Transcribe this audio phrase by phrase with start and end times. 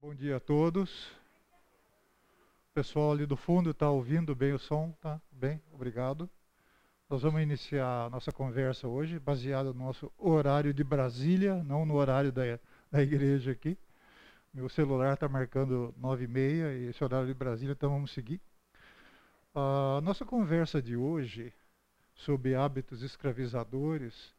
[0.00, 1.08] Bom dia a todos.
[2.70, 4.92] O pessoal ali do fundo está ouvindo bem o som?
[5.00, 6.30] Tá bem, obrigado.
[7.10, 11.96] Nós vamos iniciar a nossa conversa hoje, baseada no nosso horário de Brasília, não no
[11.96, 12.42] horário da,
[12.92, 13.76] da igreja aqui.
[14.54, 18.40] Meu celular está marcando nove e meia esse horário de Brasília, então vamos seguir.
[19.52, 21.52] A nossa conversa de hoje
[22.14, 24.32] sobre hábitos escravizadores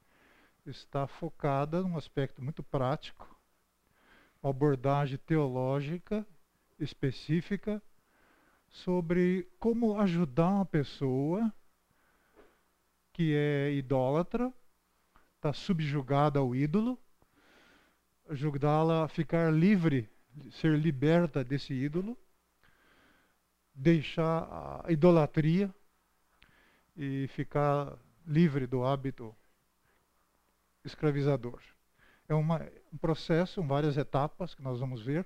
[0.66, 3.39] está focada num aspecto muito prático,
[4.42, 6.26] abordagem teológica
[6.80, 7.82] específica
[8.70, 11.54] sobre como ajudar uma pessoa
[13.12, 14.54] que é idólatra,
[15.36, 16.98] está subjugada ao ídolo,
[18.30, 20.10] ajudá-la a ficar livre,
[20.52, 22.18] ser liberta desse ídolo,
[23.74, 25.74] deixar a idolatria
[26.96, 29.36] e ficar livre do hábito
[30.86, 31.62] escravizador.
[32.28, 35.26] É uma, um processo, várias etapas que nós vamos ver.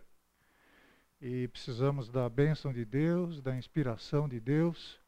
[1.21, 4.99] E precisamos da bênção de Deus, da inspiração de Deus,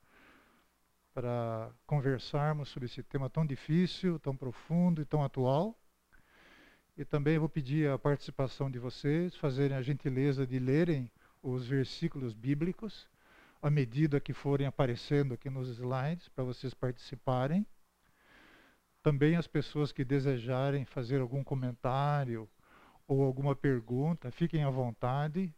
[1.13, 5.77] para conversarmos sobre esse tema tão difícil, tão profundo e tão atual.
[6.97, 11.11] E também vou pedir a participação de vocês, fazerem a gentileza de lerem
[11.44, 13.07] os versículos bíblicos
[13.61, 17.66] à medida que forem aparecendo aqui nos slides, para vocês participarem.
[19.01, 22.49] Também as pessoas que desejarem fazer algum comentário
[23.07, 25.53] ou alguma pergunta, fiquem à vontade.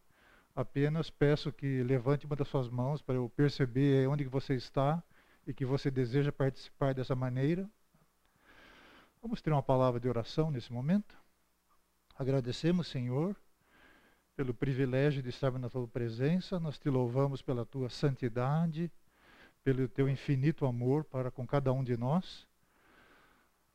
[0.55, 5.03] Apenas peço que levante uma das suas mãos para eu perceber onde você está
[5.45, 7.69] e que você deseja participar dessa maneira.
[9.21, 11.17] Vamos ter uma palavra de oração nesse momento.
[12.17, 13.35] Agradecemos, Senhor,
[14.35, 16.59] pelo privilégio de estarmos na tua presença.
[16.59, 18.91] Nós te louvamos pela tua santidade,
[19.63, 22.47] pelo teu infinito amor para com cada um de nós.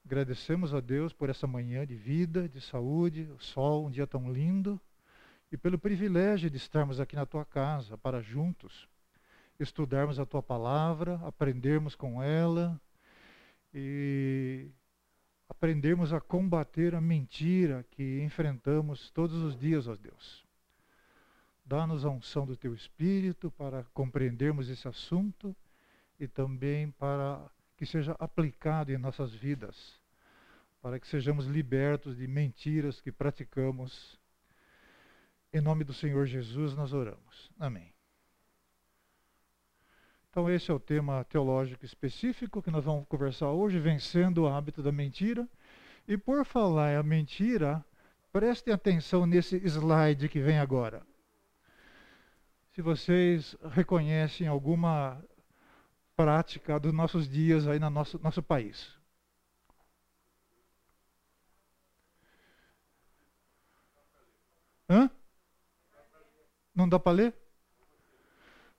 [0.05, 4.33] Agradecemos a Deus por essa manhã de vida, de saúde, o sol, um dia tão
[4.33, 4.81] lindo,
[5.51, 8.89] e pelo privilégio de estarmos aqui na tua casa para juntos
[9.63, 12.81] estudarmos a tua palavra, aprendermos com ela
[13.73, 14.71] e
[15.49, 20.45] aprendermos a combater a mentira que enfrentamos todos os dias, ó Deus.
[21.65, 25.55] Dá-nos a unção do teu espírito para compreendermos esse assunto
[26.19, 27.49] e também para
[27.83, 30.01] que seja aplicado em nossas vidas,
[30.81, 34.21] para que sejamos libertos de mentiras que praticamos.
[35.53, 37.51] Em nome do Senhor Jesus nós oramos.
[37.59, 37.93] Amém.
[40.31, 44.81] Então, esse é o tema teológico específico que nós vamos conversar hoje, vencendo o hábito
[44.81, 45.49] da mentira.
[46.07, 47.85] E por falar a mentira,
[48.33, 51.03] prestem atenção nesse slide que vem agora.
[52.77, 55.21] Se vocês reconhecem alguma
[56.23, 58.95] prática dos nossos dias aí no nosso, nosso país.
[64.89, 65.11] Hã?
[66.73, 67.35] Não dá para ler?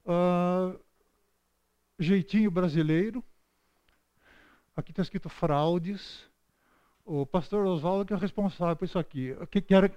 [0.05, 0.79] Uh,
[1.99, 3.21] jeitinho brasileiro.
[4.73, 6.25] Aqui está escrito fraudes.
[7.05, 9.33] O pastor Oswaldo que é responsável por isso aqui.
[9.33, 9.91] O que quero,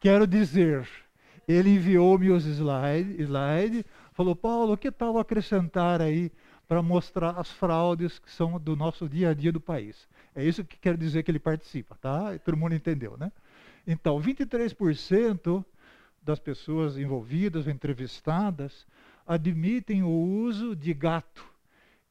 [0.00, 0.88] quero dizer?
[1.46, 6.32] Ele enviou-me os slides, slide, falou, Paulo, que tal acrescentar aí
[6.68, 10.08] para mostrar as fraudes que são do nosso dia a dia do país.
[10.34, 12.36] É isso que quer dizer que ele participa, tá?
[12.38, 13.30] Todo mundo entendeu, né?
[13.86, 15.64] Então, 23%
[16.22, 18.86] das pessoas envolvidas, entrevistadas,
[19.26, 21.44] admitem o uso de gato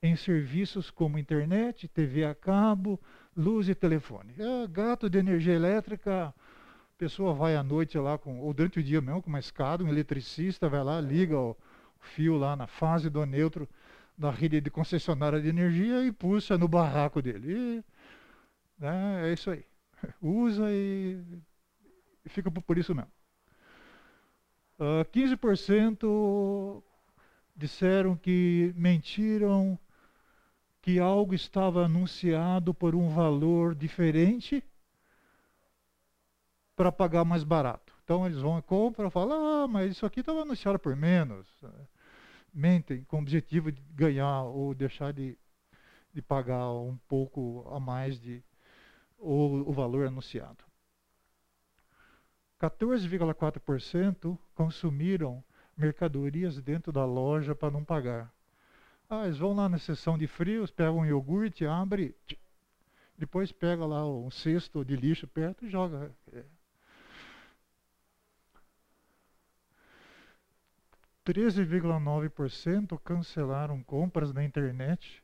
[0.01, 2.99] em serviços como internet, TV a cabo,
[3.35, 4.33] luz e telefone.
[4.37, 6.33] É, gato de energia elétrica, a
[6.97, 9.89] pessoa vai à noite lá, com, ou durante o dia mesmo, com uma escada, um
[9.89, 11.57] eletricista vai lá, liga o
[11.99, 13.67] fio lá na fase do neutro,
[14.17, 17.53] da rede de concessionária de energia e puxa no barraco dele.
[17.53, 17.83] E,
[18.79, 19.65] né, é isso aí.
[20.21, 21.21] Usa e,
[22.27, 23.11] fica por isso mesmo.
[24.79, 26.83] Uh, ah, 15%
[27.55, 29.79] disseram que mentiram
[30.81, 34.63] que algo estava anunciado por um valor diferente
[36.75, 37.93] para pagar mais barato.
[38.03, 41.47] Então eles vão e compram falam, ah, mas isso aqui estava anunciado por menos
[42.55, 45.37] mentem com o objetivo de ganhar ou deixar de,
[46.13, 48.41] de pagar um pouco a mais de
[49.17, 50.63] o, o valor anunciado.
[52.61, 55.43] 14,4% consumiram
[55.75, 58.33] mercadorias dentro da loja para não pagar.
[59.09, 62.15] Ah, eles vão lá na seção de frios, pegam um iogurte, abre,
[63.17, 66.15] depois pega lá um cesto de lixo perto e joga.
[71.25, 75.23] 13,9% cancelaram compras na internet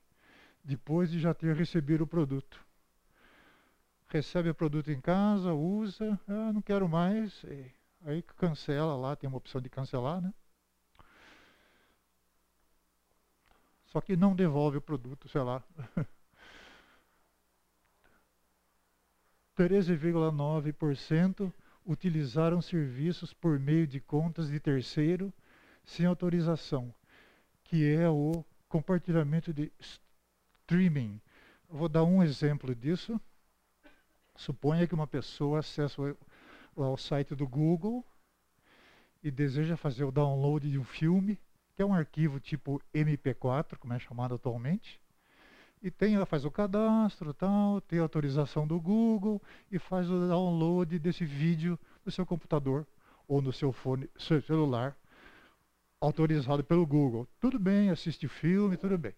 [0.64, 2.60] depois de já ter recebido o produto.
[4.08, 7.46] Recebe o produto em casa, usa, ah, não quero mais,
[8.04, 10.34] Aí cancela lá, tem uma opção de cancelar, né?
[13.86, 15.64] Só que não devolve o produto, sei lá.
[19.56, 21.54] 13,9%
[21.86, 25.32] utilizaram serviços por meio de contas de terceiro
[25.84, 26.94] sem autorização,
[27.64, 31.20] que é o compartilhamento de streaming.
[31.70, 33.20] vou dar um exemplo disso.
[34.36, 36.02] Suponha que uma pessoa acessa
[36.76, 38.06] o, site do Google
[39.22, 41.40] e deseja fazer o download de um filme,
[41.76, 45.02] que é um arquivo tipo MP4, como é chamado atualmente
[45.82, 49.42] e tem, ela faz o cadastro, tal, tem autorização do Google
[49.72, 52.86] e faz o download desse vídeo no seu computador
[53.28, 54.96] ou no seu fone, seu celular,
[56.02, 57.28] autorizado pelo Google.
[57.40, 59.14] Tudo bem, assiste filme, tudo bem.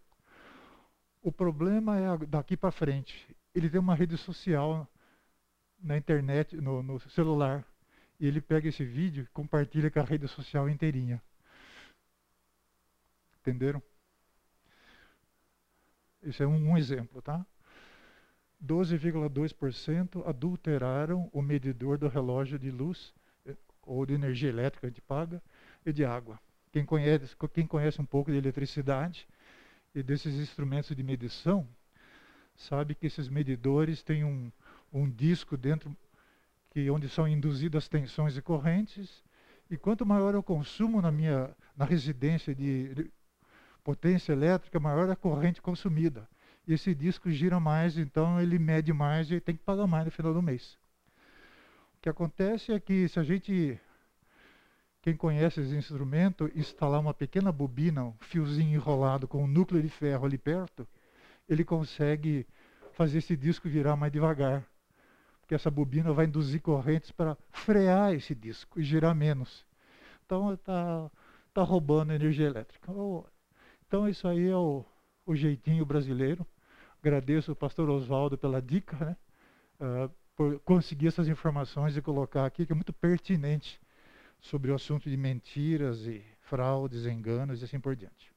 [1.22, 3.34] O problema é daqui para frente.
[3.56, 4.86] Ele tem uma rede social
[5.82, 7.66] na internet, no, no celular,
[8.20, 11.22] e ele pega esse vídeo e compartilha com a rede social inteirinha.
[13.40, 13.82] Entenderam?
[16.22, 17.46] Isso é um, um exemplo, tá?
[18.66, 23.14] 12,2% adulteraram o medidor do relógio de luz
[23.46, 25.44] eh, ou de energia elétrica de paga
[25.86, 26.40] e de água.
[26.74, 29.28] Quem conhece, quem conhece um pouco de eletricidade
[29.94, 31.68] e desses instrumentos de medição,
[32.56, 34.52] sabe que esses medidores têm um,
[34.92, 35.96] um disco dentro
[36.72, 39.24] que onde são induzidas tensões e correntes.
[39.70, 43.12] E quanto maior o consumo na minha na residência de, de
[43.84, 46.28] potência elétrica, maior a corrente consumida.
[46.68, 50.12] E esse disco gira mais, então ele mede mais e tem que pagar mais no
[50.12, 50.76] final do mês.
[51.98, 53.80] O que acontece é que se a gente,
[55.04, 59.90] quem conhece esse instrumento, instalar uma pequena bobina, um fiozinho enrolado com um núcleo de
[59.90, 60.88] ferro ali perto,
[61.48, 62.48] ele consegue
[62.94, 64.66] fazer esse disco virar mais devagar.
[65.42, 69.66] Porque essa bobina vai induzir correntes para frear esse disco e girar menos.
[70.26, 71.12] Então está
[71.54, 72.90] tá roubando energia elétrica.
[73.86, 74.86] Então isso aí é o,
[75.26, 76.48] o jeitinho brasileiro.
[77.02, 79.18] Agradeço o pastor Oswaldo pela dica, né?
[79.82, 83.83] Uh, por conseguir essas informações e colocar aqui, que é muito pertinente
[84.44, 88.32] sobre o assunto de mentiras e fraudes, enganos e assim por diante.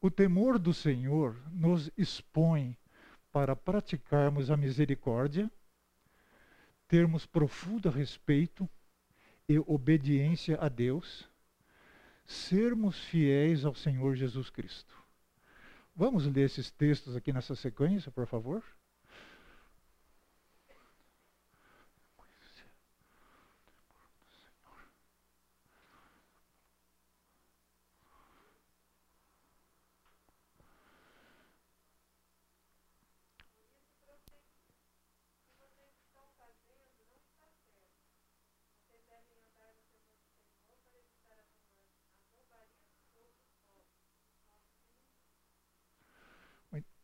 [0.00, 2.74] O temor do Senhor nos expõe
[3.30, 5.50] para praticarmos a misericórdia,
[6.88, 8.66] termos profundo respeito
[9.46, 11.28] e obediência a Deus,
[12.24, 14.96] sermos fiéis ao Senhor Jesus Cristo.
[15.94, 18.64] Vamos ler esses textos aqui nessa sequência, por favor?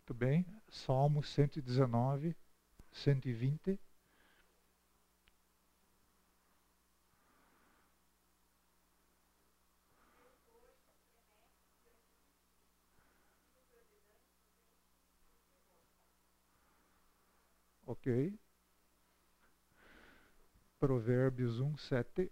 [0.07, 0.47] Muito bem.
[0.87, 2.37] Salmo 119,
[2.93, 3.81] 120.
[17.85, 18.39] Ok.
[20.79, 22.31] Provérbios 1, 7.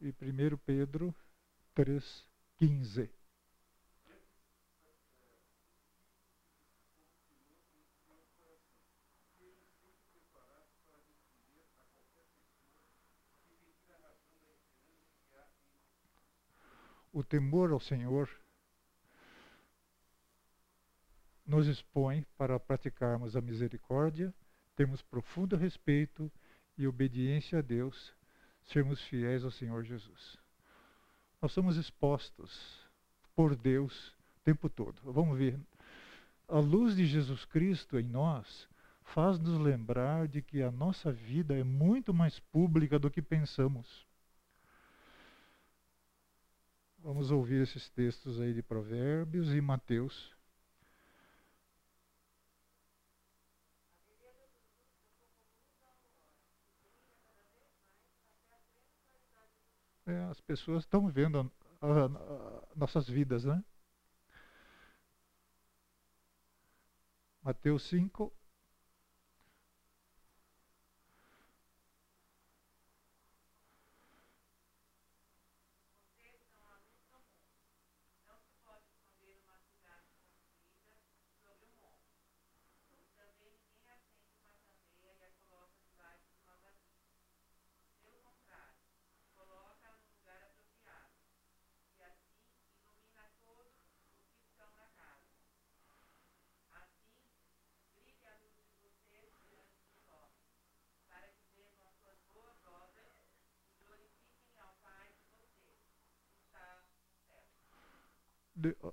[0.00, 1.14] E 1 Pedro
[1.76, 3.10] 3,15.
[17.12, 18.30] O temor ao Senhor
[21.44, 24.32] nos expõe para praticarmos a misericórdia,
[24.76, 26.30] termos profundo respeito
[26.78, 28.14] e obediência a Deus
[28.72, 30.38] sermos fiéis ao Senhor Jesus.
[31.42, 32.80] Nós somos expostos
[33.34, 35.00] por Deus o tempo todo.
[35.12, 35.58] Vamos ver.
[36.48, 38.68] A luz de Jesus Cristo em nós
[39.02, 44.06] faz nos lembrar de que a nossa vida é muito mais pública do que pensamos.
[46.98, 50.30] Vamos ouvir esses textos aí de Provérbios e Mateus
[60.10, 61.38] é, as pessoas estão vendo
[61.80, 63.62] a, a, a, nossas vidas, né?
[67.42, 68.32] Mateus 5.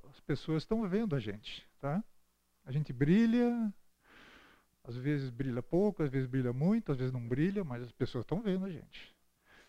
[0.09, 2.03] As pessoas estão vendo a gente, tá?
[2.65, 3.73] A gente brilha,
[4.83, 8.23] às vezes brilha pouco, às vezes brilha muito, às vezes não brilha, mas as pessoas
[8.23, 9.15] estão vendo a gente.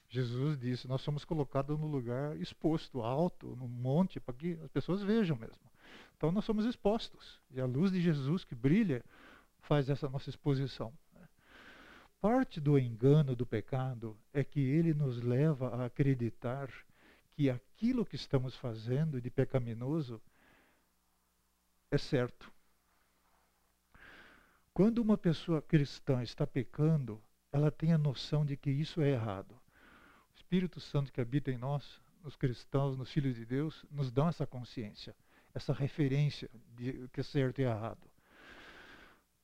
[0.09, 5.02] Jesus disse: Nós somos colocados no lugar exposto, alto, no monte, para que as pessoas
[5.02, 5.71] vejam mesmo.
[6.17, 7.40] Então nós somos expostos.
[7.50, 9.05] E a luz de Jesus que brilha
[9.61, 10.93] faz essa nossa exposição.
[12.21, 16.69] Parte do engano do pecado é que ele nos leva a acreditar
[17.38, 20.21] que aquilo que estamos fazendo de pecaminoso
[21.88, 22.52] é certo.
[24.75, 29.52] Quando uma pessoa cristã está pecando, ela tem a noção de que isso é errado.
[29.52, 34.26] O Espírito Santo que habita em nós, nos cristãos, nos filhos de Deus, nos dá
[34.26, 35.14] essa consciência,
[35.54, 38.11] essa referência de que é certo e errado.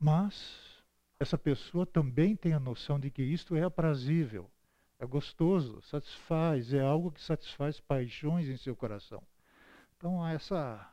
[0.00, 0.82] Mas
[1.20, 4.50] essa pessoa também tem a noção de que isto é aprazível,
[5.04, 9.22] é gostoso, satisfaz, é algo que satisfaz paixões em seu coração.
[9.96, 10.92] Então há essa,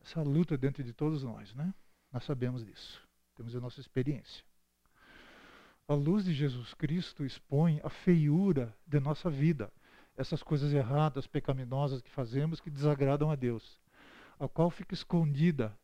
[0.00, 1.74] essa luta dentro de todos nós, né?
[2.12, 4.44] Nós sabemos disso, temos a nossa experiência.
[5.86, 9.72] A luz de Jesus Cristo expõe a feiura de nossa vida,
[10.16, 13.80] essas coisas erradas, pecaminosas que fazemos que desagradam a Deus,
[14.38, 15.76] a qual fica escondida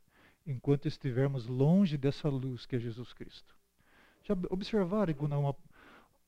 [0.46, 3.56] enquanto estivermos longe dessa luz que é Jesus Cristo.
[4.22, 5.56] Já observaram quando uma,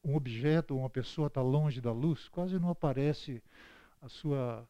[0.05, 3.43] um objeto ou uma pessoa está longe da luz, quase não aparece
[4.01, 4.69] a sua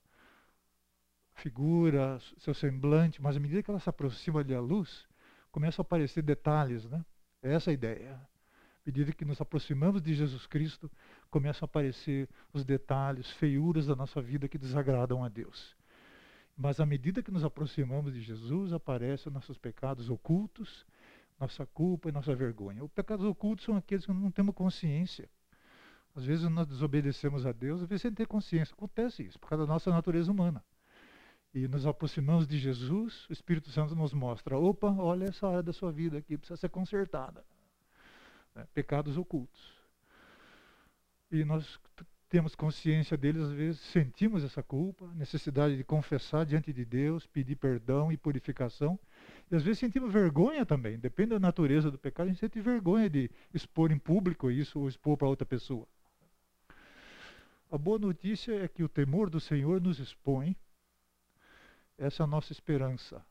[1.34, 5.06] figura, seu semblante, mas à medida que ela se aproxima da luz,
[5.52, 7.04] começam a aparecer detalhes, né?
[7.42, 8.14] É essa a ideia.
[8.14, 10.90] À medida que nos aproximamos de Jesus Cristo,
[11.30, 15.76] começam a aparecer os detalhes, feiuras da nossa vida que desagradam a Deus.
[16.56, 20.84] Mas à medida que nos aproximamos de Jesus, aparecem nossos pecados ocultos,
[21.38, 22.84] nossa culpa e nossa vergonha.
[22.84, 25.28] Os pecados ocultos são aqueles que não temos consciência.
[26.14, 28.74] Às vezes nós desobedecemos a Deus, às vezes sem ter consciência.
[28.74, 30.64] Acontece isso, por causa da nossa natureza humana.
[31.54, 35.72] E nos aproximamos de Jesus, o Espírito Santo nos mostra: opa, olha essa área da
[35.72, 37.44] sua vida aqui, precisa ser consertada.
[38.54, 39.78] É, pecados ocultos.
[41.30, 41.78] E nós
[42.28, 47.56] temos consciência deles, às vezes sentimos essa culpa, necessidade de confessar diante de Deus, pedir
[47.56, 48.98] perdão e purificação.
[49.50, 53.08] E às vezes sentimos vergonha também, depende da natureza do pecado, a gente sente vergonha
[53.08, 55.86] de expor em público isso ou expor para outra pessoa.
[57.70, 60.56] A boa notícia é que o temor do Senhor nos expõe,
[61.96, 63.24] essa é a nossa esperança,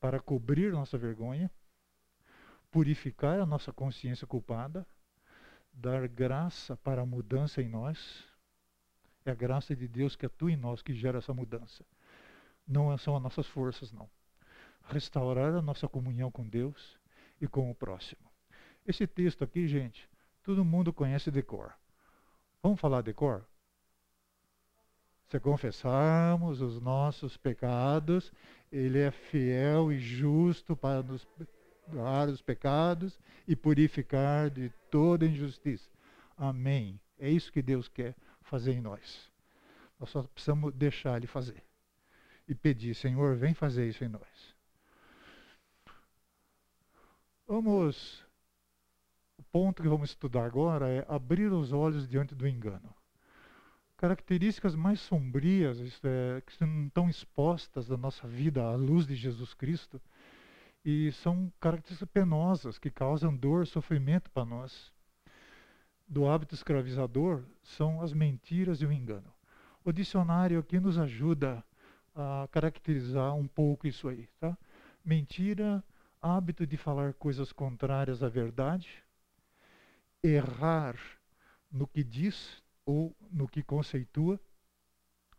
[0.00, 1.50] para cobrir nossa vergonha,
[2.70, 4.86] purificar a nossa consciência culpada,
[5.72, 8.24] dar graça para a mudança em nós
[9.26, 11.84] é a graça de Deus que atua em nós que gera essa mudança.
[12.66, 14.08] Não são as nossas forças, não.
[14.88, 16.98] Restaurar a nossa comunhão com Deus
[17.40, 18.22] e com o próximo.
[18.86, 20.08] Esse texto aqui, gente,
[20.42, 21.74] todo mundo conhece de cor.
[22.62, 23.44] Vamos falar de cor?
[25.28, 28.32] Se confessarmos os nossos pecados,
[28.70, 31.24] Ele é fiel e justo para nos
[31.86, 35.90] perdoar os pecados e purificar de toda injustiça.
[36.36, 37.00] Amém.
[37.18, 39.30] É isso que Deus quer fazer em nós.
[39.98, 41.62] Nós só precisamos deixar Ele fazer.
[42.46, 44.55] E pedir, Senhor, vem fazer isso em nós.
[47.46, 48.24] Vamos.
[49.38, 52.94] O ponto que vamos estudar agora é abrir os olhos diante do engano.
[53.96, 59.54] Características mais sombrias, é, que não estão expostas da nossa vida à luz de Jesus
[59.54, 60.00] Cristo,
[60.84, 64.92] e são características penosas que causam dor, sofrimento para nós
[66.08, 69.32] do hábito escravizador são as mentiras e o engano.
[69.84, 71.64] O dicionário aqui nos ajuda
[72.14, 74.28] a caracterizar um pouco isso aí.
[74.40, 74.56] Tá?
[75.04, 75.82] Mentira,
[76.20, 79.04] hábito de falar coisas contrárias à verdade,
[80.22, 80.96] errar
[81.70, 84.40] no que diz ou no que conceitua,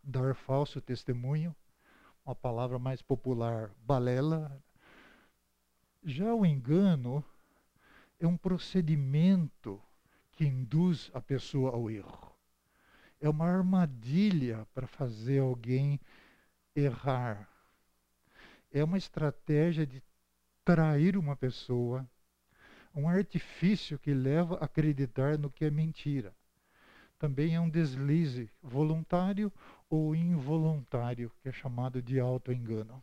[0.02, 1.54] dar falso testemunho,
[2.24, 4.62] uma palavra mais popular, balela.
[6.02, 7.24] Já o engano
[8.20, 9.80] é um procedimento
[10.32, 12.32] que induz a pessoa ao erro.
[13.20, 16.00] É uma armadilha para fazer alguém
[16.74, 17.48] errar.
[18.70, 20.00] É uma estratégia de
[20.68, 22.06] trair uma pessoa,
[22.94, 26.36] um artifício que leva a acreditar no que é mentira.
[27.18, 29.50] Também é um deslize voluntário
[29.88, 33.02] ou involuntário, que é chamado de autoengano.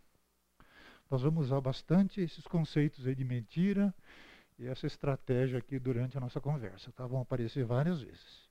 [1.10, 3.92] Nós vamos usar bastante esses conceitos aí de mentira
[4.60, 7.08] e essa estratégia aqui durante a nossa conversa, tá?
[7.08, 8.48] Vão aparecer várias vezes.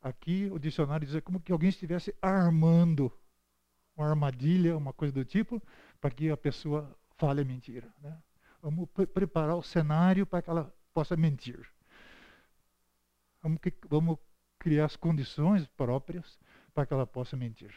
[0.00, 3.12] Aqui o dicionário diz como que alguém estivesse armando
[4.00, 5.62] uma armadilha, uma coisa do tipo,
[6.00, 7.92] para que a pessoa fale a mentira.
[8.00, 8.16] Né?
[8.62, 11.68] Vamos pre preparar o cenário para que ela possa mentir.
[13.42, 14.18] Vamos, que, vamos
[14.58, 16.38] criar as condições próprias
[16.74, 17.74] para que ela possa mentir.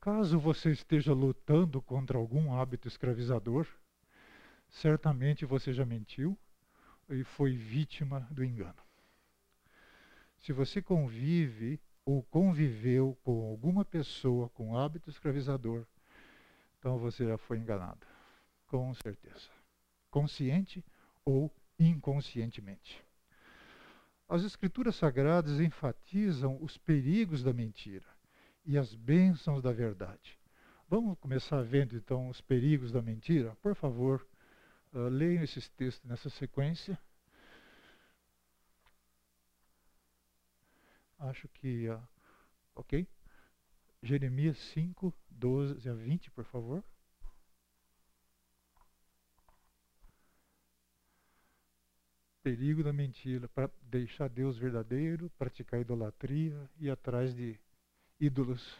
[0.00, 3.66] Caso você esteja lutando contra algum hábito escravizador,
[4.68, 6.38] certamente você já mentiu
[7.10, 8.82] e foi vítima do engano.
[10.38, 11.78] Se você convive
[12.10, 15.86] ou conviveu com alguma pessoa com hábito escravizador,
[16.76, 18.04] então você já foi enganado,
[18.66, 19.48] com certeza,
[20.10, 20.84] consciente
[21.24, 23.00] ou inconscientemente.
[24.28, 28.06] As Escrituras Sagradas enfatizam os perigos da mentira
[28.66, 30.36] e as bênçãos da verdade.
[30.88, 33.56] Vamos começar vendo então os perigos da mentira?
[33.62, 34.26] Por favor,
[34.92, 36.98] uh, leiam esses textos nessa sequência.
[41.20, 42.02] Acho que, uh,
[42.74, 43.06] ok?
[44.02, 46.82] Jeremias 5, 12 a 20, por favor.
[52.42, 57.60] Perigo da mentira, para deixar Deus verdadeiro, praticar idolatria e atrás de
[58.18, 58.74] ídolos.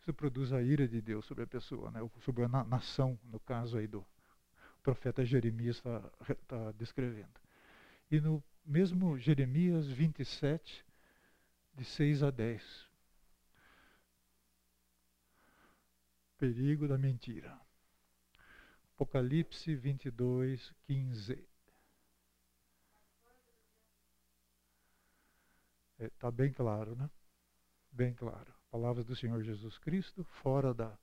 [0.00, 2.00] Isso produz a ira de Deus sobre a pessoa, né?
[2.20, 4.02] sobre a nação, no caso aí do
[4.82, 6.00] profeta Jeremias está
[6.48, 7.38] tá descrevendo.
[8.10, 10.85] E no mesmo Jeremias 27,
[11.76, 12.86] de 6 a 10.
[16.38, 17.58] Perigo da mentira.
[18.94, 21.32] Apocalipse 22, 15.
[25.98, 27.08] Está é, tá bem claro, né?
[27.92, 28.52] bem claro.
[28.70, 30.96] Palavras do Senhor Jesus Cristo, fora da,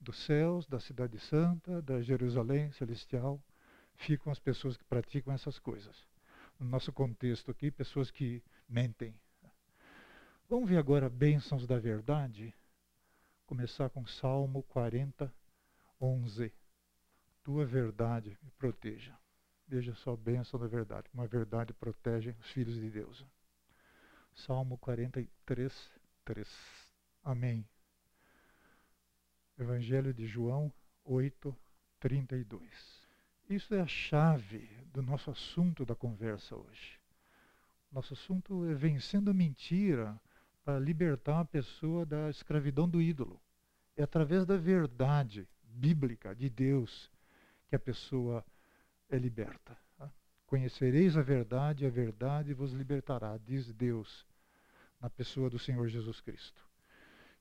[0.00, 3.40] dos céus, da Cidade Santa, da Jerusalém Celestial,
[3.94, 6.06] ficam as pessoas que praticam essas coisas.
[6.58, 9.14] No nosso contexto aqui, pessoas que mentem.
[10.48, 12.54] Vamos ver agora bênçãos da verdade.
[13.46, 15.34] Começar com Salmo 40,
[16.00, 16.52] 11.
[17.42, 19.12] Tua verdade me proteja.
[19.66, 21.08] Veja só a bênção da verdade.
[21.12, 23.26] Uma verdade protege os filhos de Deus.
[24.36, 25.90] Salmo 43,
[26.24, 26.48] 3.
[27.24, 27.68] Amém.
[29.58, 30.72] Evangelho de João
[31.04, 31.56] 8,
[31.98, 32.62] 32.
[33.50, 37.00] Isso é a chave do nosso assunto da conversa hoje.
[37.90, 40.20] Nosso assunto é vencendo a mentira
[40.66, 43.40] para libertar a pessoa da escravidão do ídolo.
[43.96, 47.08] É através da verdade bíblica de Deus
[47.68, 48.44] que a pessoa
[49.08, 49.78] é liberta.
[50.44, 54.26] Conhecereis a verdade, a verdade vos libertará, diz Deus
[55.00, 56.60] na pessoa do Senhor Jesus Cristo.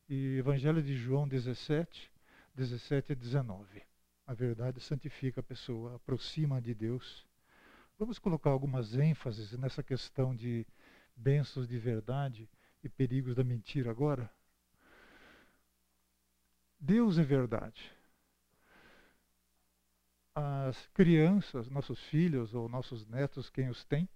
[0.08, 2.12] E Evangelho de João 17,
[2.54, 3.82] 17 a 19.
[4.28, 7.26] A verdade santifica a pessoa, aproxima de Deus.
[7.98, 10.64] Vamos colocar algumas ênfases nessa questão de
[11.16, 12.48] bênçãos de verdade
[12.86, 14.32] e perigos da mentira agora?
[16.80, 17.92] Deus é verdade.
[20.34, 24.08] As crianças, nossos filhos ou nossos netos, quem os tem,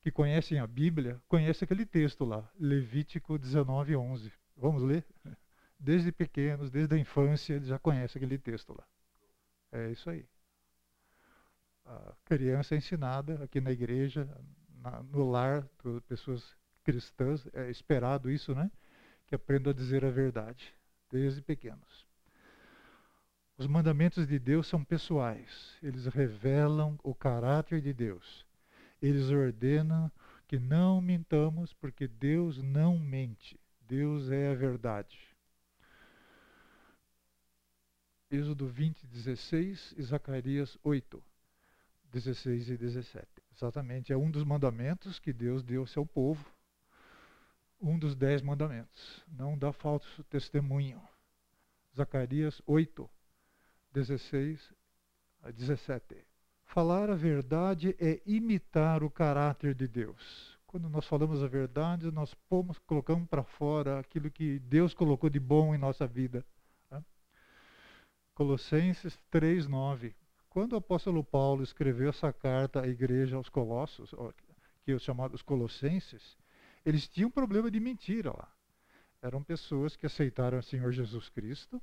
[0.00, 4.32] que conhecem a Bíblia, conhecem aquele texto lá, Levítico 19, 11.
[4.56, 5.04] Vamos ler?
[5.78, 8.86] Desde pequenos, desde a infância, eles já conhecem aquele texto lá.
[9.72, 10.26] É isso aí.
[11.84, 14.28] A criança é ensinada aqui na igreja,
[14.80, 15.68] na, no lar,
[16.08, 18.70] pessoas cristãs, é esperado isso, né?
[19.26, 20.72] Que aprendam a dizer a verdade,
[21.10, 22.06] desde pequenos.
[23.58, 28.46] Os mandamentos de Deus são pessoais, eles revelam o caráter de Deus
[29.00, 30.10] eles ordenam
[30.46, 33.58] que não mintamos, porque Deus não mente.
[33.80, 35.18] Deus é a verdade.
[38.30, 41.22] Êxodo 20, 16 e Zacarias 8,
[42.12, 43.26] 16 e 17.
[43.54, 46.44] Exatamente, é um dos mandamentos que Deus deu ao seu povo.
[47.80, 49.24] Um dos dez mandamentos.
[49.28, 51.00] Não dá falso testemunho.
[51.94, 53.08] Zacarias 8,
[53.92, 54.74] 16
[55.42, 56.16] a 17.
[56.64, 60.58] Falar a verdade é imitar o caráter de Deus.
[60.66, 65.40] Quando nós falamos a verdade, nós pomos, colocamos para fora aquilo que Deus colocou de
[65.40, 66.44] bom em nossa vida.
[68.34, 70.12] Colossenses 3,9.
[70.50, 74.14] Quando o apóstolo Paulo escreveu essa carta à igreja aos Colossos,
[74.84, 76.36] que é chamados Colossenses,
[76.86, 78.48] eles tinham problema de mentira lá.
[79.20, 81.82] Eram pessoas que aceitaram o Senhor Jesus Cristo,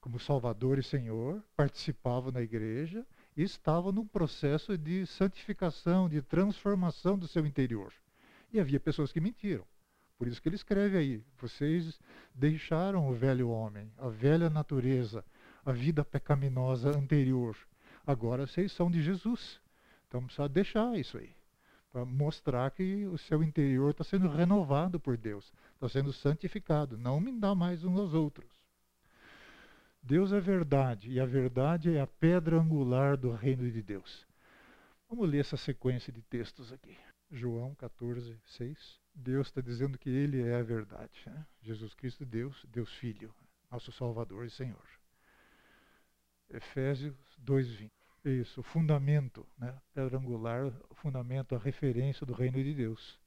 [0.00, 7.16] como Salvador e Senhor, participavam na igreja e estavam num processo de santificação, de transformação
[7.16, 7.92] do seu interior.
[8.52, 9.64] E havia pessoas que mentiram.
[10.18, 12.00] Por isso que ele escreve aí: vocês
[12.34, 15.24] deixaram o velho homem, a velha natureza,
[15.64, 17.56] a vida pecaminosa anterior.
[18.04, 19.60] Agora vocês são de Jesus.
[20.08, 21.39] Então precisa deixar isso aí.
[21.92, 26.96] Para mostrar que o seu interior está sendo renovado por Deus, está sendo santificado.
[26.96, 28.48] Não me dá mais uns aos outros.
[30.02, 34.26] Deus é verdade e a verdade é a pedra angular do reino de Deus.
[35.08, 36.96] Vamos ler essa sequência de textos aqui.
[37.30, 39.00] João 14, 6.
[39.14, 41.22] Deus está dizendo que Ele é a verdade.
[41.26, 41.46] Né?
[41.60, 43.34] Jesus Cristo, Deus, Deus Filho,
[43.70, 44.86] nosso Salvador e Senhor.
[46.48, 47.90] Efésios 2,20.
[48.24, 49.74] Isso, o fundamento, né?
[49.94, 53.18] pedra angular, o fundamento, a referência do reino de Deus.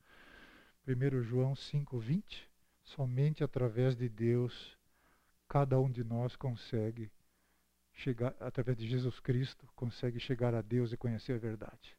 [0.87, 2.47] 1 João 5,20.
[2.83, 4.77] Somente através de Deus,
[5.47, 7.09] cada um de nós consegue
[7.93, 11.97] chegar, através de Jesus Cristo, consegue chegar a Deus e conhecer a verdade.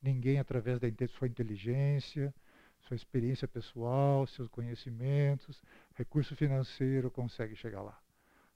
[0.00, 2.34] Ninguém, através da sua inteligência,
[2.80, 5.62] sua experiência pessoal, seus conhecimentos,
[5.94, 8.00] recurso financeiro, consegue chegar lá.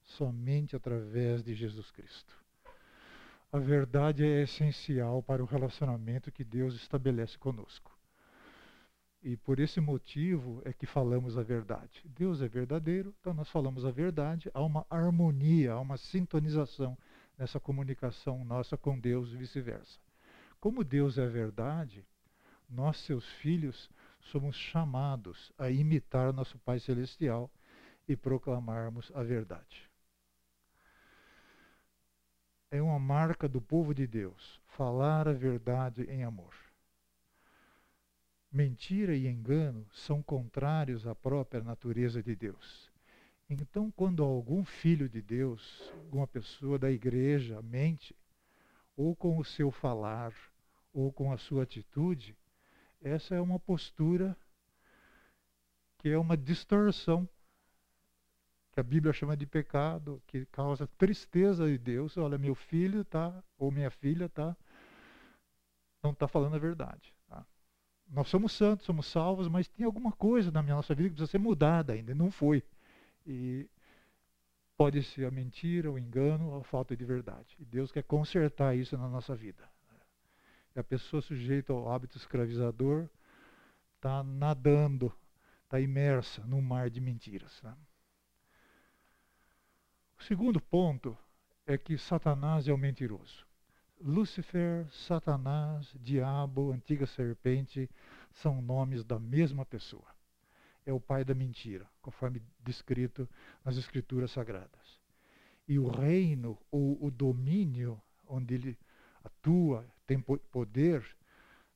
[0.02, 2.43] Somente através de Jesus Cristo.
[3.54, 7.96] A verdade é essencial para o relacionamento que Deus estabelece conosco.
[9.22, 12.02] E por esse motivo é que falamos a verdade.
[12.04, 14.50] Deus é verdadeiro, então nós falamos a verdade.
[14.52, 16.98] Há uma harmonia, há uma sintonização
[17.38, 20.00] nessa comunicação nossa com Deus e vice-versa.
[20.58, 22.04] Como Deus é a verdade,
[22.68, 23.88] nós, seus filhos,
[24.18, 27.48] somos chamados a imitar nosso Pai Celestial
[28.08, 29.93] e proclamarmos a verdade.
[32.74, 36.52] É uma marca do povo de Deus falar a verdade em amor.
[38.50, 42.90] Mentira e engano são contrários à própria natureza de Deus.
[43.48, 48.12] Então, quando algum filho de Deus, alguma pessoa da igreja mente,
[48.96, 50.34] ou com o seu falar,
[50.92, 52.36] ou com a sua atitude,
[53.00, 54.36] essa é uma postura
[55.98, 57.28] que é uma distorção,
[58.74, 62.16] que a Bíblia chama de pecado, que causa tristeza de Deus.
[62.16, 64.56] Olha, meu filho tá, ou minha filha tá,
[66.02, 67.14] não está falando a verdade.
[68.10, 71.30] Nós somos santos, somos salvos, mas tem alguma coisa na minha nossa vida que precisa
[71.30, 72.62] ser mudada ainda, não foi.
[73.26, 73.68] E
[74.76, 77.56] pode ser a mentira, o engano, a falta de verdade.
[77.58, 79.68] E Deus quer consertar isso na nossa vida.
[80.76, 83.08] E a pessoa sujeita ao hábito escravizador
[83.96, 85.12] está nadando,
[85.64, 87.62] está imersa num mar de mentiras.
[87.62, 87.74] Né?
[90.18, 91.16] O segundo ponto
[91.66, 93.46] é que Satanás é o mentiroso.
[94.00, 97.88] Lúcifer, Satanás, Diabo, Antiga Serpente
[98.32, 100.06] são nomes da mesma pessoa.
[100.84, 103.28] É o pai da mentira, conforme descrito
[103.64, 105.00] nas Escrituras Sagradas.
[105.66, 108.78] E o reino ou o domínio onde ele
[109.22, 111.04] atua, tem poder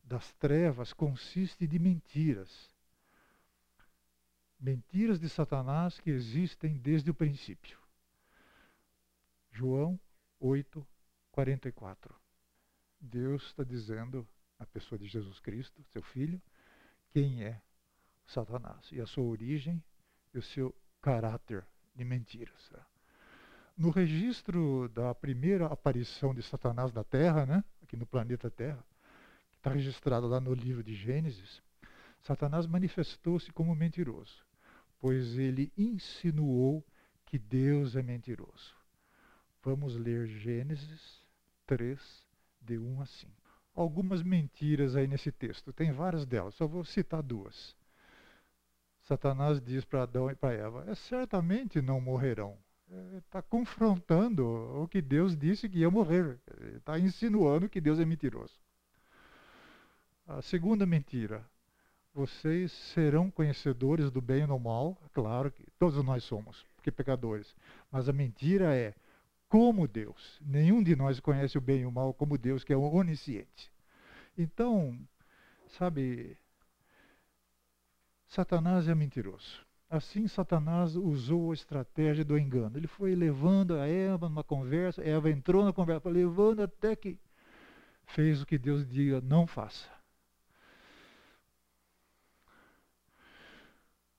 [0.04, 2.70] das trevas, consiste de mentiras.
[4.60, 7.78] Mentiras de Satanás que existem desde o princípio.
[9.58, 9.98] João
[10.38, 10.86] 8,
[11.32, 12.14] 44.
[13.00, 14.24] Deus está dizendo
[14.56, 16.40] à pessoa de Jesus Cristo, seu filho,
[17.10, 17.60] quem é
[18.24, 19.82] Satanás e a sua origem
[20.32, 22.70] e o seu caráter de mentiras.
[23.76, 28.86] No registro da primeira aparição de Satanás na Terra, né, aqui no planeta Terra,
[29.50, 31.60] que está registrado lá no livro de Gênesis,
[32.22, 34.46] Satanás manifestou-se como mentiroso,
[35.00, 36.86] pois ele insinuou
[37.26, 38.77] que Deus é mentiroso.
[39.62, 41.26] Vamos ler Gênesis
[41.66, 42.26] 3,
[42.60, 43.32] de 1 a 5.
[43.74, 47.76] Algumas mentiras aí nesse texto, tem várias delas, só vou citar duas.
[49.08, 52.58] Satanás diz para Adão e para Eva: é, certamente não morrerão.
[53.16, 54.44] Está é, confrontando
[54.82, 56.38] o que Deus disse que ia morrer.
[56.76, 58.54] Está insinuando que Deus é mentiroso.
[60.26, 61.42] A segunda mentira:
[62.12, 65.00] vocês serão conhecedores do bem e do mal.
[65.14, 67.56] Claro que todos nós somos, porque pecadores.
[67.90, 68.94] Mas a mentira é:
[69.48, 70.40] como Deus.
[70.40, 73.72] Nenhum de nós conhece o bem e o mal como Deus, que é onisciente.
[74.36, 74.98] Então,
[75.68, 76.36] sabe,
[78.26, 79.66] Satanás é mentiroso.
[79.90, 82.76] Assim, Satanás usou a estratégia do engano.
[82.76, 87.18] Ele foi levando a Eva numa conversa, Eva entrou na conversa, levando até que
[88.04, 89.97] fez o que Deus diga, não faça.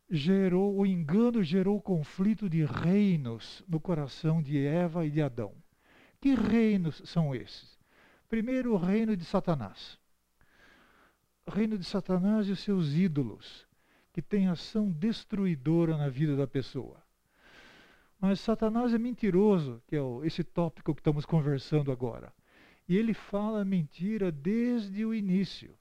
[0.10, 5.54] Gerou o engano gerou conflito de reinos no coração de Eva e de Adão.
[6.20, 7.78] Que reinos são esses?
[8.28, 9.98] Primeiro, o reino de Satanás.
[11.46, 13.68] O reino de Satanás e os seus ídolos,
[14.14, 17.02] que tem ação destruidora na vida da pessoa.
[18.20, 22.34] Mas Satanás é mentiroso, que é esse tópico que estamos conversando agora.
[22.88, 25.74] E ele fala mentira desde o início.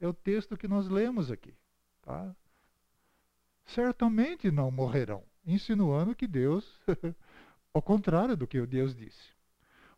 [0.00, 1.54] É o texto que nós lemos aqui.
[2.02, 2.34] Tá?
[3.64, 6.80] Certamente não morrerão, insinuando que Deus,
[7.72, 9.32] ao contrário do que Deus disse,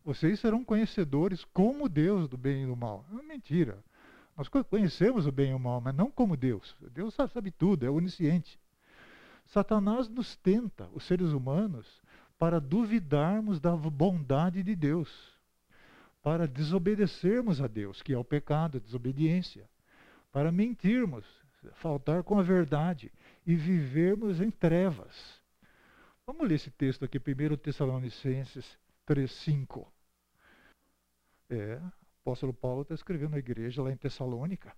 [0.03, 3.05] vocês serão conhecedores como Deus do bem e do mal.
[3.19, 3.77] É mentira.
[4.37, 6.75] Nós conhecemos o bem e o mal, mas não como Deus.
[6.93, 8.57] Deus sabe tudo, é onisciente.
[9.47, 12.01] Satanás nos tenta, os seres humanos,
[12.37, 15.35] para duvidarmos da bondade de Deus,
[16.21, 19.67] para desobedecermos a Deus, que é o pecado, a desobediência,
[20.31, 21.25] para mentirmos,
[21.73, 23.11] faltar com a verdade
[23.47, 25.41] e vivermos em trevas.
[26.25, 29.87] Vamos ler esse texto aqui, 1 Tessalonicenses 3,5.
[31.49, 31.87] É, o
[32.23, 34.75] apóstolo Paulo está escrevendo na igreja lá em Tessalônica.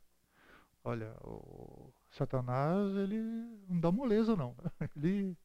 [0.84, 3.19] Olha, o Satanás, ele
[3.67, 4.55] não dá moleza não.
[4.95, 5.36] Ele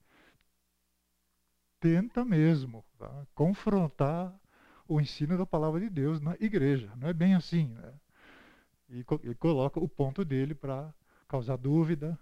[1.80, 3.26] tenta mesmo tá?
[3.34, 4.38] confrontar
[4.86, 6.94] o ensino da palavra de Deus na igreja.
[6.96, 7.68] Não é bem assim.
[7.68, 7.94] Né?
[8.90, 10.94] E, e coloca o ponto dele para
[11.26, 12.18] causar dúvida,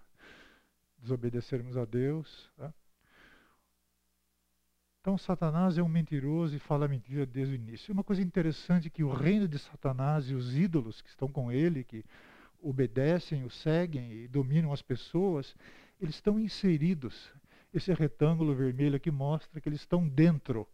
[1.03, 2.49] desobedecermos a Deus.
[2.57, 2.73] Tá?
[5.01, 7.93] Então, Satanás é um mentiroso e fala mentira desde o início.
[7.93, 11.51] Uma coisa interessante é que o reino de Satanás e os ídolos que estão com
[11.51, 12.05] ele, que
[12.61, 15.53] obedecem, o seguem e dominam as pessoas,
[15.99, 17.33] eles estão inseridos.
[17.73, 20.65] Esse retângulo vermelho aqui mostra que eles estão dentro,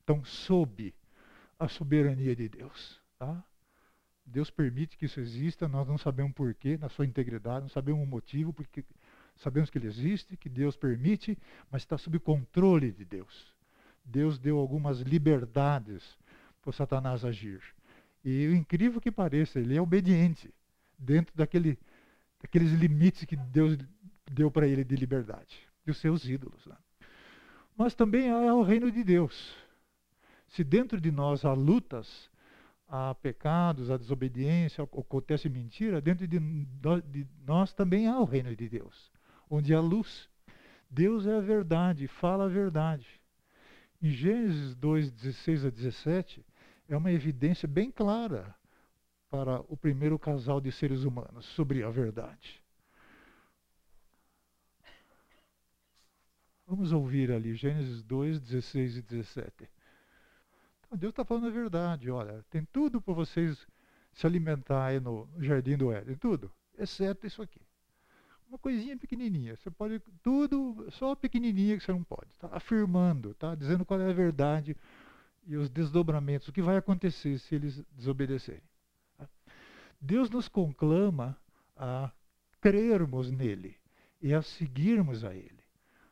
[0.00, 0.94] estão sob
[1.58, 3.00] a soberania de Deus.
[3.18, 3.42] Tá?
[4.26, 8.06] Deus permite que isso exista, nós não sabemos porquê, na sua integridade, não sabemos o
[8.06, 8.84] motivo, porque
[9.40, 11.36] sabemos que ele existe, que Deus permite,
[11.70, 13.54] mas está sob controle de Deus.
[14.04, 16.18] Deus deu algumas liberdades
[16.62, 17.60] para Satanás agir.
[18.24, 20.52] E o incrível que pareça, ele é obediente
[20.98, 21.78] dentro daquele,
[22.40, 23.78] daqueles limites que Deus
[24.30, 26.64] deu para ele de liberdade, dos seus ídolos.
[26.66, 26.76] Né?
[27.76, 29.54] Mas também há o reino de Deus.
[30.48, 32.28] Se dentro de nós há lutas,
[32.86, 38.68] há pecados, há desobediência, acontece mentira, dentro de, de nós também há o reino de
[38.68, 39.09] Deus,
[39.50, 40.30] onde há luz.
[40.88, 43.20] Deus é a verdade, fala a verdade.
[44.00, 46.46] Em Gênesis 2, 16 a 17,
[46.88, 48.54] é uma evidência bem clara
[49.28, 52.62] para o primeiro casal de seres humanos sobre a verdade.
[56.66, 59.68] Vamos ouvir ali Gênesis 2, 16 e 17.
[60.80, 62.10] Então, Deus está falando a verdade.
[62.10, 63.66] Olha, tem tudo para vocês
[64.12, 67.60] se alimentar aí no jardim do Éden, tudo, exceto isso aqui.
[68.50, 69.54] Uma coisinha pequenininha.
[69.54, 72.32] Você pode tudo, só pequenininha que você não pode.
[72.32, 74.76] Está afirmando, está dizendo qual é a verdade
[75.46, 78.68] e os desdobramentos, o que vai acontecer se eles desobedecerem.
[80.00, 81.38] Deus nos conclama
[81.76, 82.10] a
[82.60, 83.76] crermos nele
[84.20, 85.62] e a seguirmos a ele,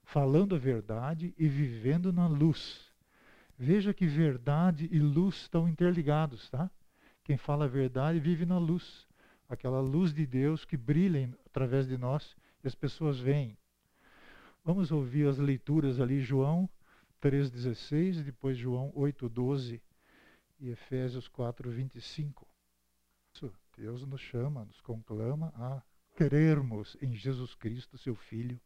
[0.05, 2.89] falando a verdade e vivendo na luz.
[3.59, 6.71] Veja que verdade e luz estão interligados, tá?
[7.25, 9.08] Quem fala a verdade vive na luz,
[9.49, 13.57] aquela luz de Deus que brilha através de nós e as pessoas veem.
[14.65, 16.69] Vamos ouvir as leituras ali, João
[17.23, 19.81] 3,16, depois João 8,12
[20.61, 22.47] e Efésios 4,25.
[23.79, 25.81] Deus nos chama, nos conclama a
[26.17, 28.61] crermos em Jesus Cristo, seu Filho,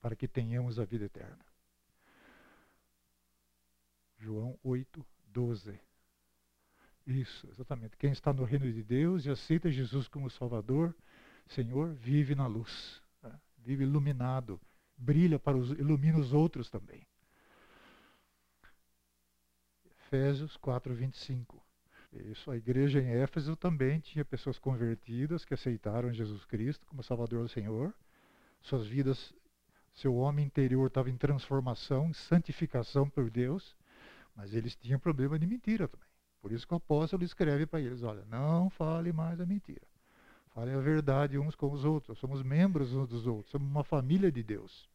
[0.00, 1.44] para que tenhamos a vida eterna.
[4.18, 5.80] João 8, 12.
[7.06, 7.96] Isso, exatamente.
[7.96, 10.94] Quem está no reino de Deus e aceita Jesus como Salvador,
[11.48, 13.32] Senhor, vive na luz, né?
[13.58, 14.60] vive iluminado,
[14.96, 17.06] brilha para os, ilumina os outros também.
[20.06, 21.60] Efésios 4, 25.
[22.12, 27.42] Isso, a igreja em Éfeso também tinha pessoas convertidas que aceitaram Jesus Cristo como Salvador
[27.44, 27.94] do Senhor.
[28.60, 29.32] Suas vidas,
[29.94, 33.76] seu homem interior estava em transformação, em santificação por Deus,
[34.34, 36.09] mas eles tinham problema de mentira também.
[36.40, 39.86] Por isso que o apóstolo escreve para eles: olha, não fale mais a mentira.
[40.54, 42.18] Fale a verdade uns com os outros.
[42.18, 44.88] Somos membros uns dos outros, somos uma família de Deus.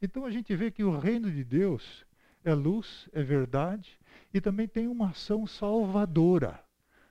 [0.00, 2.06] Então a gente vê que o reino de Deus
[2.44, 3.98] é luz, é verdade,
[4.32, 6.60] e também tem uma ação salvadora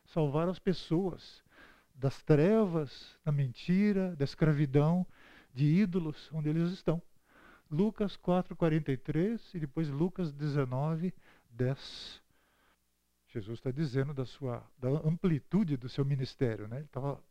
[0.06, 1.44] salvar as pessoas
[1.94, 5.06] das trevas, da mentira, da escravidão,
[5.54, 7.02] de ídolos onde eles estão.
[7.70, 11.14] Lucas 4:43 e depois Lucas 19,
[11.50, 12.22] 10.
[13.28, 16.78] Jesus está dizendo da sua da amplitude do seu ministério, né?
[16.78, 17.22] Ele estava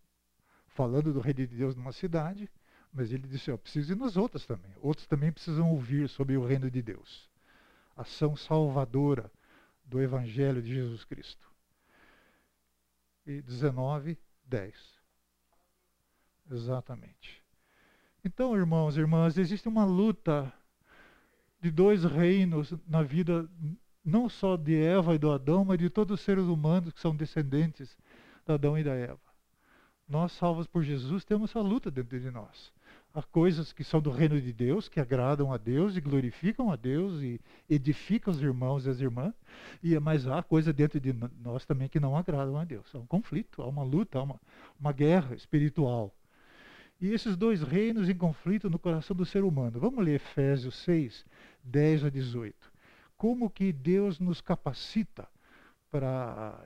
[0.69, 2.51] falando do reino de Deus numa cidade,
[2.93, 4.73] mas ele disse: "Eu preciso ir nas outras também.
[4.81, 7.31] Outros também precisam ouvir sobre o reino de Deus."
[7.97, 9.31] Ação salvadora
[9.85, 11.51] do Evangelho de Jesus Cristo.
[13.27, 14.75] E 19, 10.
[16.51, 17.43] Exatamente.
[18.25, 20.53] Então, irmãos e irmãs, existe uma luta
[21.61, 23.49] de dois reinos na vida,
[24.07, 27.15] não só de Eva e do Adão, mas de todos os seres humanos que são
[27.15, 27.99] descendentes
[28.47, 29.19] de Adão e da Eva.
[30.09, 32.73] Nós, salvos por Jesus, temos essa luta dentro de nós.
[33.13, 36.77] Há coisas que são do reino de Deus, que agradam a Deus e glorificam a
[36.77, 39.35] Deus e edificam os irmãos e as irmãs,
[39.83, 42.87] e, mas há coisas dentro de nós também que não agradam a Deus.
[42.95, 44.41] Há um conflito, há uma luta, há uma,
[44.79, 46.15] uma guerra espiritual.
[47.01, 49.81] E esses dois reinos em conflito no coração do ser humano.
[49.81, 51.25] Vamos ler Efésios 6,
[51.65, 52.76] 10 a 18.
[53.17, 55.29] Como que Deus nos capacita
[55.91, 56.63] para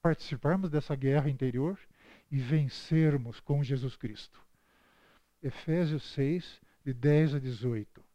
[0.00, 1.78] participarmos dessa guerra interior
[2.30, 4.40] e vencermos com Jesus Cristo.
[5.42, 8.09] Efésios 6, de 10 a 18.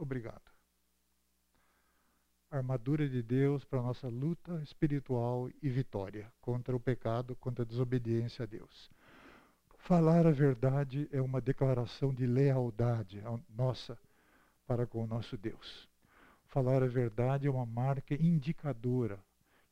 [0.00, 0.50] Obrigado.
[2.50, 8.42] armadura de Deus para nossa luta espiritual e vitória contra o pecado, contra a desobediência
[8.44, 8.90] a Deus.
[9.76, 13.96] Falar a verdade é uma declaração de lealdade nossa
[14.66, 15.86] para com o nosso Deus.
[16.46, 19.22] Falar a verdade é uma marca indicadora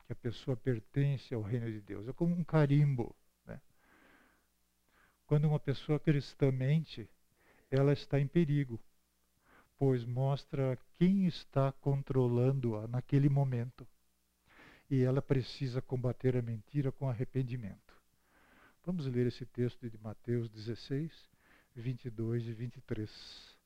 [0.05, 2.07] que a pessoa pertence ao reino de Deus.
[2.07, 3.15] É como um carimbo.
[3.45, 3.59] Né?
[5.25, 7.09] Quando uma pessoa cristã mente,
[7.71, 8.79] ela está em perigo
[9.79, 13.87] pois mostra quem está controlando-a naquele momento.
[14.89, 17.95] E ela precisa combater a mentira com arrependimento.
[18.85, 21.11] Vamos ler esse texto de Mateus 16,
[21.75, 23.58] 22 e 23.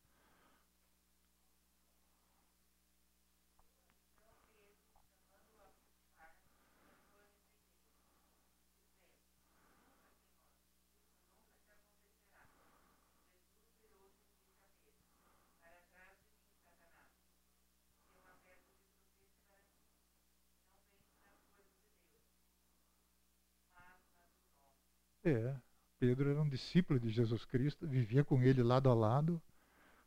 [25.23, 25.55] É,
[25.99, 29.41] Pedro era um discípulo de Jesus Cristo, vivia com ele lado a lado.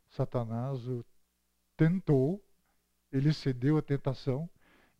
[0.09, 1.03] Satanás o
[1.75, 2.43] tentou,
[3.11, 4.49] ele cedeu à tentação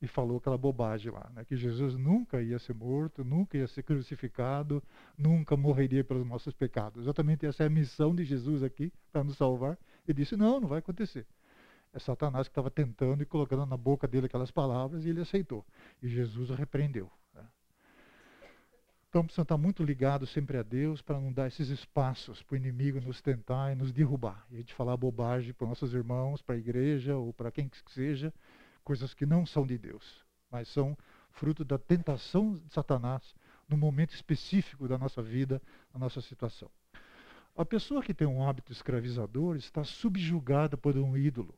[0.02, 1.44] e falou aquela bobagem lá, né?
[1.46, 4.84] que Jesus nunca ia ser morto, nunca ia ser crucificado,
[5.18, 7.04] nunca morreria pelos nossos pecados.
[7.04, 9.78] Exatamente essa é a missão de Jesus aqui, para nos salvar.
[10.08, 11.26] E disse: não, não vai acontecer.
[11.94, 15.66] É Satanás que estava tentando e colocando na boca dele aquelas palavras e ele aceitou.
[16.02, 17.12] E Jesus o repreendeu.
[19.10, 22.58] Então precisamos estar muito ligados sempre a Deus para não dar esses espaços para o
[22.58, 24.46] inimigo nos tentar e nos derrubar.
[24.52, 27.78] E a gente falar bobagem para nossos irmãos, para a igreja ou para quem que
[27.92, 28.34] seja,
[28.84, 30.98] coisas que não são de Deus, mas são
[31.32, 33.34] fruto da tentação de Satanás
[33.68, 35.62] no momento específico da nossa vida,
[35.94, 36.70] da nossa situação.
[37.56, 41.58] A pessoa que tem um hábito escravizador está subjugada por um ídolo,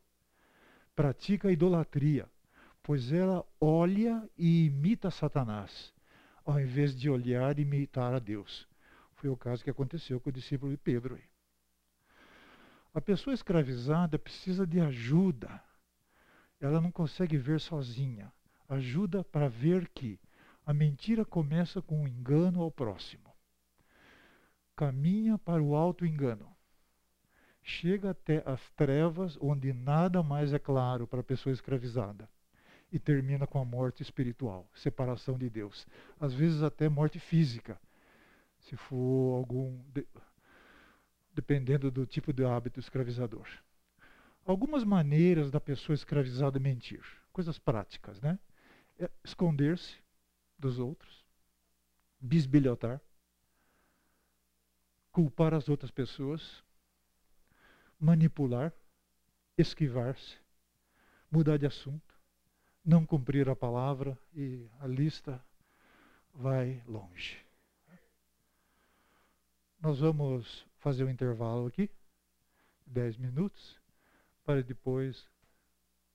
[0.96, 2.30] pratica a idolatria,
[2.84, 5.94] pois ela olha e imita Satanás
[6.50, 8.68] ao invés de olhar e imitar a Deus.
[9.14, 11.20] Foi o caso que aconteceu com o discípulo de Pedro.
[12.92, 15.62] A pessoa escravizada precisa de ajuda.
[16.60, 18.32] Ela não consegue ver sozinha.
[18.68, 20.20] Ajuda para ver que
[20.66, 23.32] a mentira começa com o um engano ao próximo.
[24.76, 26.56] Caminha para o auto-engano.
[27.62, 32.28] Chega até as trevas onde nada mais é claro para a pessoa escravizada
[32.92, 35.88] e termina com a morte espiritual, separação de Deus.
[36.20, 37.80] Às vezes até morte física,
[38.60, 39.78] se for algum.
[39.94, 40.08] De,
[41.34, 43.48] dependendo do tipo de hábito escravizador.
[44.46, 48.38] Algumas maneiras da pessoa escravizada mentir, coisas práticas, né?
[48.98, 49.96] É esconder-se
[50.58, 51.24] dos outros,
[52.20, 53.00] bisbilhotar,
[55.12, 56.64] culpar as outras pessoas,
[57.98, 58.74] manipular,
[59.58, 60.38] esquivar-se,
[61.32, 62.09] mudar de assunto
[62.84, 65.44] não cumprir a palavra e a lista
[66.34, 67.46] vai longe.
[69.82, 71.90] Nós vamos fazer um intervalo aqui,
[72.86, 73.80] 10 minutos,
[74.44, 75.28] para depois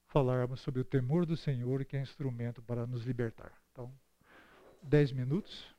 [0.09, 3.53] falarmos sobre o temor do Senhor, que é instrumento para nos libertar.
[3.73, 3.93] Então,
[4.83, 5.74] 10 minutos.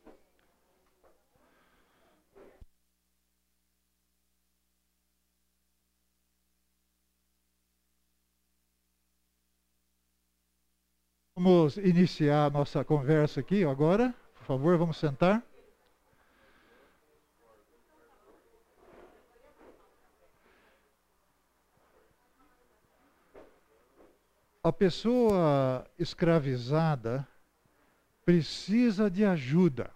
[11.38, 14.16] Vamos iniciar a nossa conversa aqui agora.
[14.36, 15.44] Por favor, vamos sentar.
[24.64, 27.28] A pessoa escravizada
[28.24, 29.92] precisa de ajuda.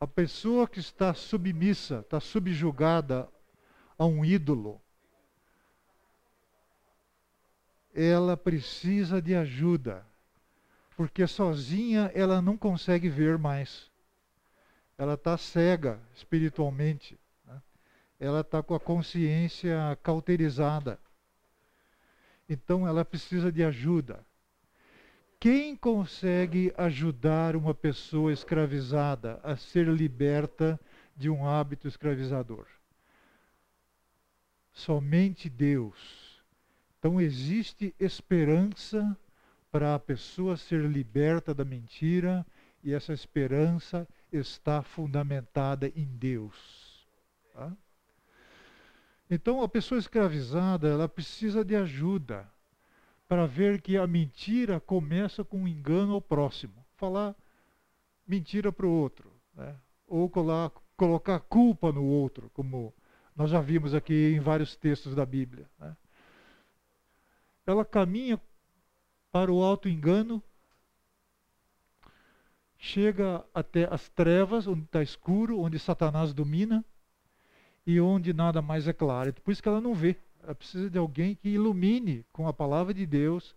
[0.00, 3.30] A pessoa que está submissa, está subjugada
[3.96, 4.81] a um ídolo,
[7.94, 10.04] ela precisa de ajuda,
[10.96, 13.90] porque sozinha ela não consegue ver mais.
[14.96, 17.60] Ela está cega espiritualmente, né?
[18.18, 20.98] ela está com a consciência cauterizada.
[22.48, 24.24] Então ela precisa de ajuda.
[25.40, 30.78] Quem consegue ajudar uma pessoa escravizada a ser liberta
[31.16, 32.66] de um hábito escravizador?
[34.72, 36.21] Somente Deus.
[37.02, 39.18] Então existe esperança
[39.72, 42.46] para a pessoa ser liberta da mentira
[42.80, 47.04] e essa esperança está fundamentada em Deus.
[47.52, 47.72] Tá?
[49.28, 52.48] Então a pessoa escravizada ela precisa de ajuda
[53.26, 57.34] para ver que a mentira começa com um engano ao próximo, falar
[58.24, 59.74] mentira para o outro, né?
[60.06, 62.94] ou colar, colocar culpa no outro, como
[63.34, 65.68] nós já vimos aqui em vários textos da Bíblia.
[65.80, 65.96] Né?
[67.66, 68.40] Ela caminha
[69.30, 70.42] para o alto engano,
[72.78, 76.84] chega até as trevas, onde está escuro, onde Satanás domina
[77.86, 79.30] e onde nada mais é claro.
[79.30, 80.16] É por isso que ela não vê.
[80.42, 83.54] Ela precisa de alguém que ilumine com a palavra de Deus,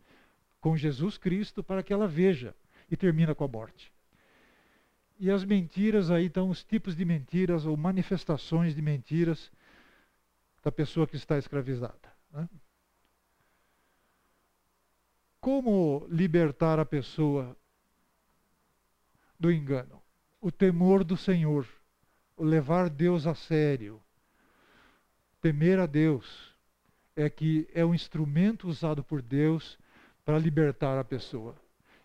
[0.61, 2.55] com Jesus Cristo, para que ela veja.
[2.89, 3.91] E termina com a morte.
[5.19, 9.51] E as mentiras aí estão os tipos de mentiras ou manifestações de mentiras
[10.63, 12.13] da pessoa que está escravizada.
[12.31, 12.47] Né?
[15.45, 17.55] Como libertar a pessoa
[19.39, 20.01] do engano?
[20.41, 21.67] O temor do Senhor,
[22.35, 24.01] o levar Deus a sério.
[25.39, 26.51] Temer a Deus
[27.15, 29.77] é que é um instrumento usado por Deus
[30.25, 31.55] para libertar a pessoa.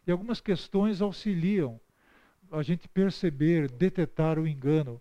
[0.07, 1.80] E algumas questões auxiliam
[2.51, 5.01] a gente perceber, detectar o engano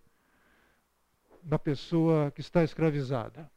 [1.43, 3.51] da pessoa que está escravizada.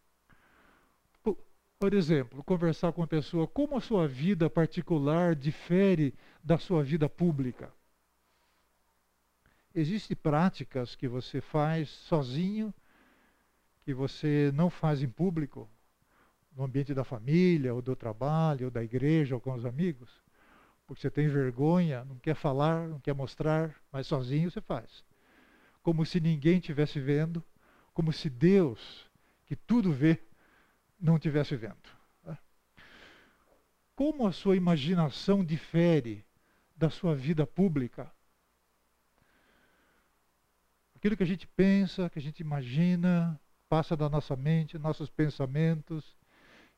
[1.83, 7.09] Por exemplo, conversar com uma pessoa, como a sua vida particular difere da sua vida
[7.09, 7.73] pública?
[9.75, 12.73] Existem práticas que você faz sozinho,
[13.85, 15.69] que você não faz em público,
[16.57, 20.09] no ambiente da família, ou do trabalho, ou da igreja, ou com os amigos,
[20.87, 25.03] porque você tem vergonha, não quer falar, não quer mostrar, mas sozinho você faz.
[25.83, 27.43] Como se ninguém estivesse vendo,
[27.93, 29.11] como se Deus,
[29.47, 30.23] que tudo vê,
[31.03, 31.77] não estivesse vendo.
[32.25, 32.39] Né?
[33.97, 36.25] Como a sua imaginação difere
[36.77, 38.11] da sua vida pública?
[40.95, 43.39] Aquilo que a gente pensa, que a gente imagina,
[43.69, 46.17] passa da nossa mente, nossos pensamentos,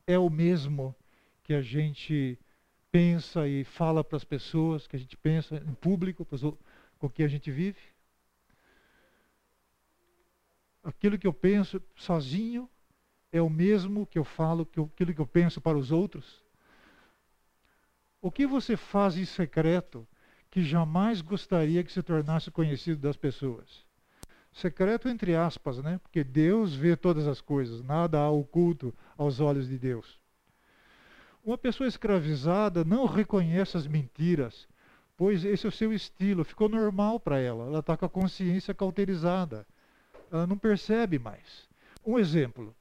[0.06, 0.96] é o mesmo
[1.42, 2.38] que a gente
[2.90, 6.26] pensa e fala para as pessoas, que a gente pensa em público,
[6.98, 7.80] com que a gente vive?
[10.82, 12.70] Aquilo que eu penso sozinho
[13.34, 16.40] é o mesmo que eu falo, que eu, aquilo que eu penso para os outros?
[18.22, 20.06] O que você faz em secreto
[20.48, 23.84] que jamais gostaria que se tornasse conhecido das pessoas?
[24.52, 25.98] Secreto entre aspas, né?
[25.98, 30.16] Porque Deus vê todas as coisas, nada há oculto aos olhos de Deus.
[31.44, 34.68] Uma pessoa escravizada não reconhece as mentiras,
[35.16, 38.72] pois esse é o seu estilo, ficou normal para ela, ela está com a consciência
[38.72, 39.66] cauterizada,
[40.30, 41.68] ela não percebe mais.
[42.06, 42.72] Um exemplo: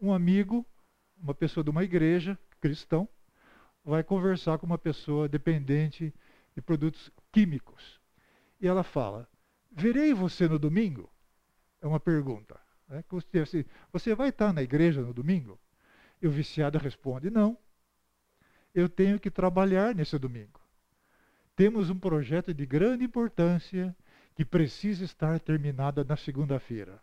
[0.00, 0.64] um amigo,
[1.16, 3.08] uma pessoa de uma igreja, cristão,
[3.84, 6.14] vai conversar com uma pessoa dependente
[6.54, 8.00] de produtos químicos.
[8.60, 9.28] E ela fala:
[9.70, 11.10] Verei você no domingo?
[11.80, 12.58] É uma pergunta.
[12.88, 13.04] Né?
[13.92, 15.58] Você vai estar na igreja no domingo?
[16.20, 17.56] E o viciado responde: Não.
[18.74, 20.60] Eu tenho que trabalhar nesse domingo.
[21.56, 23.96] Temos um projeto de grande importância
[24.34, 27.02] que precisa estar terminado na segunda-feira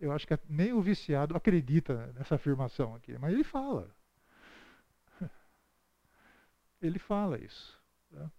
[0.00, 3.90] eu acho que nem o viciado acredita nessa afirmação aqui, mas ele fala.
[6.82, 7.80] Ele fala isso.
[8.12, 8.30] Tá?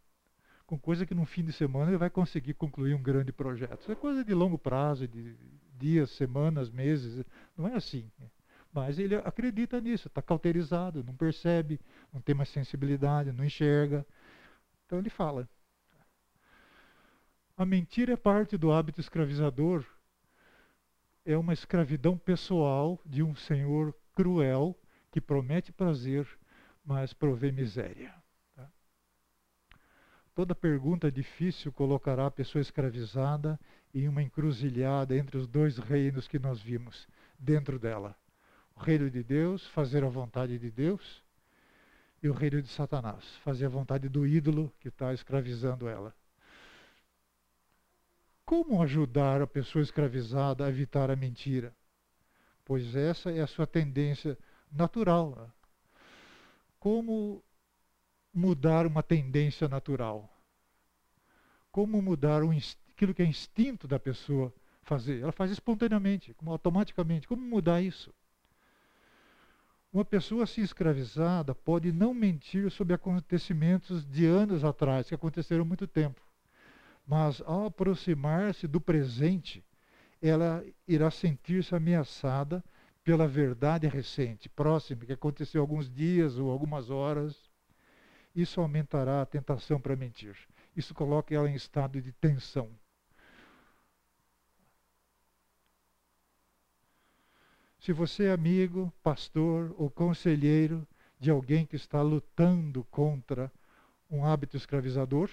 [0.67, 3.81] Com coisa que no fim de semana ele vai conseguir concluir um grande projeto.
[3.81, 5.35] Isso é coisa de longo prazo, de
[5.77, 7.25] dias, semanas, meses.
[7.57, 8.11] Não é assim.
[8.71, 11.79] Mas ele acredita nisso, está cauterizado, não percebe,
[12.13, 14.05] não tem mais sensibilidade, não enxerga.
[14.85, 15.49] Então ele fala.
[17.55, 19.83] A mentira é parte do hábito escravizador
[21.27, 24.73] é uma escravidão pessoal de um senhor cruel
[25.11, 26.25] que promete prazer,
[26.85, 28.15] mas provê miséria.
[28.55, 28.71] Tá?
[30.33, 33.59] Toda pergunta difícil colocará a pessoa escravizada
[33.93, 37.05] em uma encruzilhada entre os dois reinos que nós vimos
[37.37, 38.15] dentro dela:
[38.73, 41.21] o reino de Deus, fazer a vontade de Deus,
[42.23, 46.15] e o reino de Satanás, fazer a vontade do ídolo que está escravizando ela.
[48.47, 51.75] Como ajudar a pessoa escravizada a evitar a mentira?
[52.63, 54.37] Pois essa é a sua tendência
[54.71, 55.35] natural.
[55.35, 55.51] Né?
[56.79, 57.43] Como
[58.33, 60.33] mudar uma tendência natural?
[61.73, 62.57] Como mudar um,
[62.93, 65.21] aquilo que é instinto da pessoa fazer?
[65.21, 67.27] Ela faz espontaneamente, automaticamente.
[67.27, 68.13] Como mudar isso?
[69.91, 75.65] Uma pessoa assim escravizada pode não mentir sobre acontecimentos de anos atrás, que aconteceram há
[75.65, 76.26] muito tempo.
[77.07, 79.63] Mas ao aproximar-se do presente,
[80.21, 82.61] ela irá sentir-se ameaçada
[83.01, 87.49] pela verdade recente, próxima, que aconteceu alguns dias ou algumas horas.
[88.35, 90.35] Isso aumentará a tentação para mentir.
[90.75, 92.69] Isso coloca ela em estado de tensão.
[97.79, 100.85] Se você é amigo, pastor ou conselheiro
[101.17, 103.49] de alguém que está lutando contra
[104.11, 105.29] um hábito escravizador,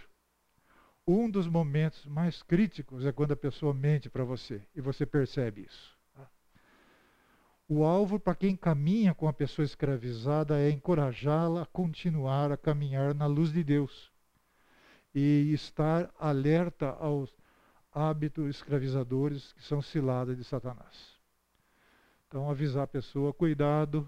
[1.07, 5.63] um dos momentos mais críticos é quando a pessoa mente para você e você percebe
[5.63, 5.95] isso.
[7.69, 13.15] O alvo para quem caminha com a pessoa escravizada é encorajá-la a continuar a caminhar
[13.15, 14.13] na luz de Deus
[15.15, 17.35] e estar alerta aos
[17.93, 21.15] hábitos escravizadores que são ciladas de Satanás.
[22.27, 24.07] Então, avisar a pessoa, cuidado,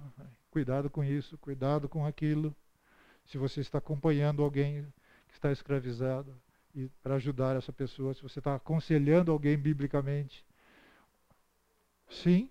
[0.51, 2.55] cuidado com isso, cuidado com aquilo.
[3.25, 4.83] Se você está acompanhando alguém
[5.29, 6.35] que está escravizado,
[7.03, 10.45] para ajudar essa pessoa, se você está aconselhando alguém biblicamente.
[12.09, 12.51] Sim.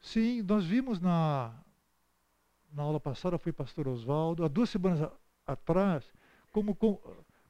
[0.00, 1.52] Sim, nós vimos na,
[2.72, 5.08] na aula passada, foi pastor Oswaldo, há duas semanas
[5.46, 6.04] atrás,
[6.52, 6.98] como com,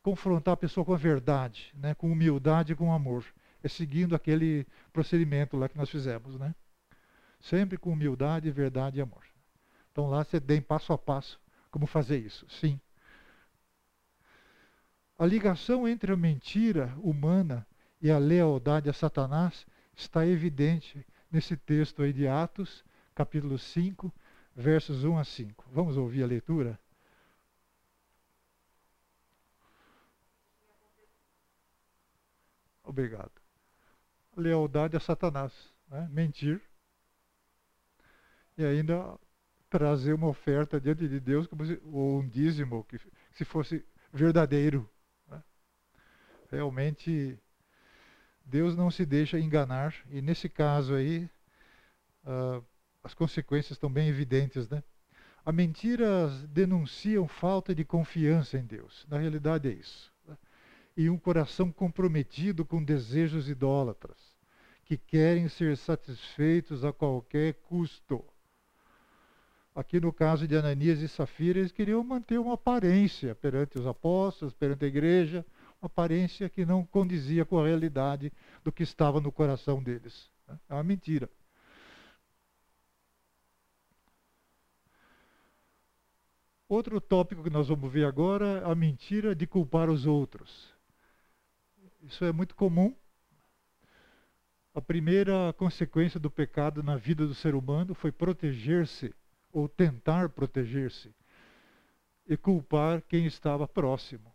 [0.03, 3.25] confrontar a pessoa com a verdade, né, com humildade e com amor.
[3.63, 6.55] É seguindo aquele procedimento lá que nós fizemos, né?
[7.41, 9.30] Sempre com humildade, verdade e amor.
[9.93, 12.47] Então lá você tem passo a passo como fazer isso.
[12.49, 12.81] Sim.
[15.19, 17.67] A ligação entre a mentira humana
[18.01, 22.85] e a lealdade a Satanás está evidente nesse texto aí de Atos,
[23.15, 24.13] capítulo 5,
[24.57, 25.67] versos 1 a 5.
[25.73, 26.81] Vamos ouvir a leitura?
[32.83, 33.33] Obrigado.
[34.37, 35.53] Lealdade a Satanás,
[35.89, 36.09] né?
[36.11, 36.63] mentir.
[38.57, 39.19] E ainda
[39.71, 42.99] trazer uma oferta diante de Deus, como se, ou um dízimo, que
[43.33, 44.87] se fosse verdadeiro.
[45.29, 45.43] Né?
[46.51, 47.39] Realmente,
[48.45, 51.31] Deus não se deixa enganar, e nesse caso aí,
[52.25, 52.63] uh,
[53.03, 54.69] as consequências estão bem evidentes.
[54.69, 54.83] Né?
[55.47, 59.07] A mentira denunciam falta de confiança em Deus.
[59.09, 60.11] Na realidade é isso
[61.01, 64.19] e um coração comprometido com desejos idólatras,
[64.85, 68.23] que querem ser satisfeitos a qualquer custo.
[69.75, 74.53] Aqui no caso de Ananias e Safira, eles queriam manter uma aparência perante os apóstolos,
[74.53, 75.47] perante a igreja,
[75.81, 78.33] uma aparência que não condizia com a realidade
[78.65, 80.31] do que estava no coração deles.
[80.69, 81.31] É uma mentira.
[86.69, 90.73] Outro tópico que nós vamos ver agora é a mentira de culpar os outros.
[92.03, 92.95] Isso é muito comum.
[94.73, 99.13] A primeira consequência do pecado na vida do ser humano foi proteger-se,
[99.53, 101.15] ou tentar proteger-se,
[102.27, 104.33] e culpar quem estava próximo.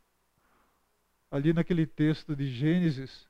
[1.31, 3.27] Ali naquele texto de Gênesis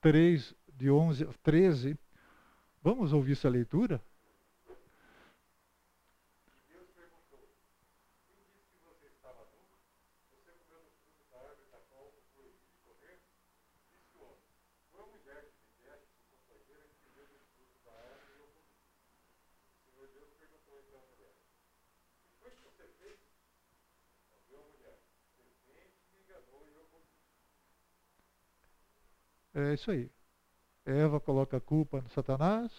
[0.00, 1.98] 3, de 11 a 13,
[2.82, 4.02] vamos ouvir essa leitura?
[29.54, 30.10] É isso aí.
[30.86, 32.72] Eva coloca a culpa no Satanás,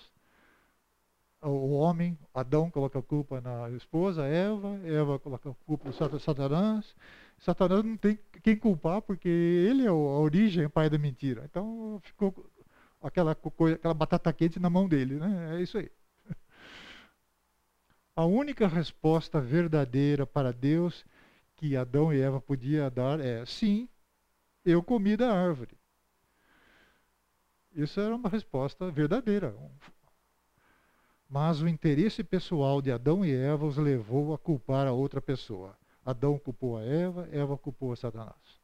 [1.41, 6.95] o homem, Adão, coloca a culpa na esposa, Eva, Eva coloca a culpa no Satanás.
[7.37, 11.43] Satanás não tem quem culpar, porque ele é a origem, o pai da mentira.
[11.45, 12.33] Então ficou
[13.01, 15.57] aquela, coisa, aquela batata quente na mão dele, né?
[15.57, 15.89] É isso aí.
[18.15, 21.03] A única resposta verdadeira para Deus
[21.55, 23.89] que Adão e Eva podiam dar é: sim,
[24.65, 25.78] eu comi da árvore.
[27.81, 29.55] Isso era uma resposta verdadeira.
[31.29, 35.77] Mas o interesse pessoal de Adão e Eva os levou a culpar a outra pessoa.
[36.05, 38.59] Adão culpou a Eva, Eva culpou a Satanás.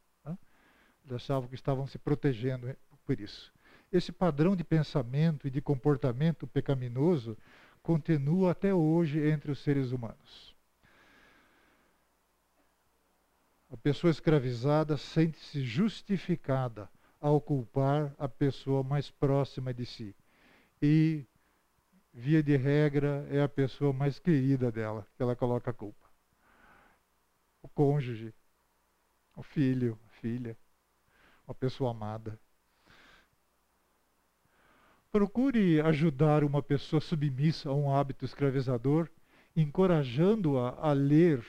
[1.05, 3.53] Eles achavam que estavam se protegendo por isso.
[3.89, 7.37] Esse padrão de pensamento e de comportamento pecaminoso
[7.81, 10.53] continua até hoje entre os seres humanos.
[13.71, 16.89] A pessoa escravizada sente-se justificada
[17.19, 20.15] ao culpar a pessoa mais próxima de si.
[20.81, 21.25] E,
[22.13, 26.07] via de regra, é a pessoa mais querida dela que ela coloca a culpa.
[27.61, 28.33] O cônjuge,
[29.35, 30.57] o filho, a filha,
[31.47, 32.39] uma pessoa amada.
[35.11, 39.09] Procure ajudar uma pessoa submissa a um hábito escravizador,
[39.55, 41.45] encorajando-a a ler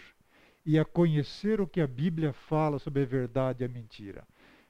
[0.65, 4.27] e a conhecer o que a Bíblia fala sobre a verdade e a mentira.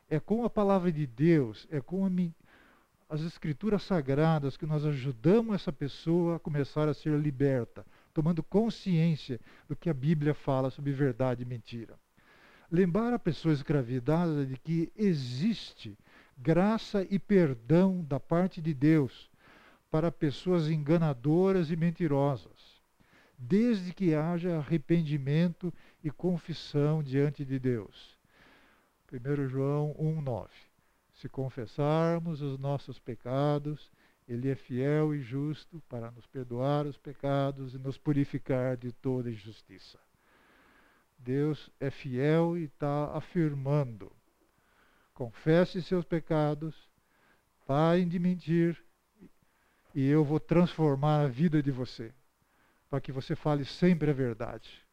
[0.09, 2.09] É com a palavra de Deus, é com
[3.09, 7.85] as escrituras sagradas que nós ajudamos essa pessoa a começar a ser liberta,
[8.15, 11.99] tomando consciência do que a Bíblia fala sobre verdade e mentira.
[12.71, 15.99] Lembrar a pessoa escravidada de que existe
[16.39, 19.29] graça e perdão da parte de Deus
[19.91, 22.81] para pessoas enganadoras e mentirosas,
[23.37, 28.16] desde que haja arrependimento e confissão diante de Deus.
[29.13, 30.49] 1 João 1,9
[31.15, 33.91] Se confessarmos os nossos pecados,
[34.29, 39.31] Ele é fiel e justo para nos perdoar os pecados e nos purificar de toda
[39.31, 39.99] injustiça.
[41.19, 44.13] Deus é fiel e está afirmando
[45.17, 46.75] confesse seus pecados,
[47.67, 48.79] parem de mentir,
[49.95, 52.13] e eu vou transformar a vida de você,
[52.91, 54.86] para que você fale sempre a verdade.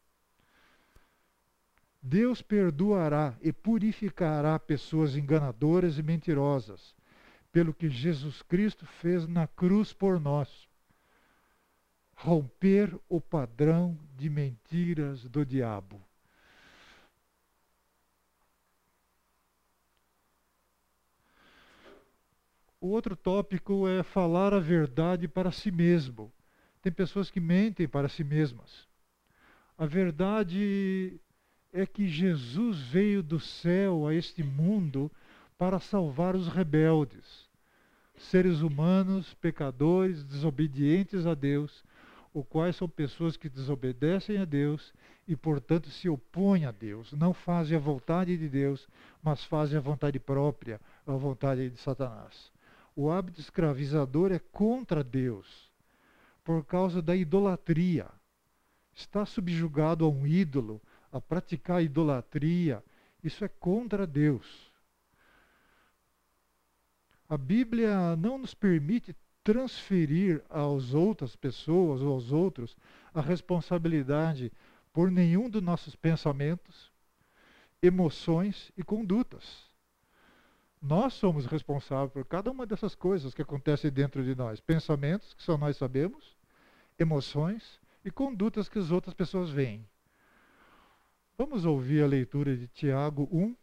[2.06, 6.94] Deus perdoará e purificará pessoas enganadoras e mentirosas,
[7.50, 10.68] pelo que Jesus Cristo fez na cruz por nós.
[12.14, 15.98] Romper o padrão de mentiras do diabo.
[22.78, 26.30] O outro tópico é falar a verdade para si mesmo.
[26.82, 28.86] Tem pessoas que mentem para si mesmas.
[29.78, 31.18] A verdade
[31.74, 35.10] é que Jesus veio do céu a este mundo
[35.58, 37.48] para salvar os rebeldes,
[38.16, 41.84] seres humanos, pecadores, desobedientes a Deus,
[42.32, 44.94] os quais são pessoas que desobedecem a Deus
[45.26, 47.12] e, portanto, se opõem a Deus.
[47.12, 48.88] Não fazem a vontade de Deus,
[49.20, 52.52] mas fazem a vontade própria, a vontade de Satanás.
[52.94, 55.72] O hábito escravizador é contra Deus,
[56.44, 58.06] por causa da idolatria.
[58.92, 60.80] Está subjugado a um ídolo,
[61.14, 62.82] a praticar idolatria,
[63.22, 64.72] isso é contra Deus.
[67.28, 72.76] A Bíblia não nos permite transferir às outras pessoas ou aos outros
[73.14, 74.52] a responsabilidade
[74.92, 76.90] por nenhum dos nossos pensamentos,
[77.80, 79.70] emoções e condutas.
[80.82, 84.58] Nós somos responsáveis por cada uma dessas coisas que acontecem dentro de nós.
[84.60, 86.36] Pensamentos, que só nós sabemos,
[86.98, 89.86] emoções e condutas que as outras pessoas veem.
[91.36, 93.56] Vamos ouvir a leitura de Tiago 1,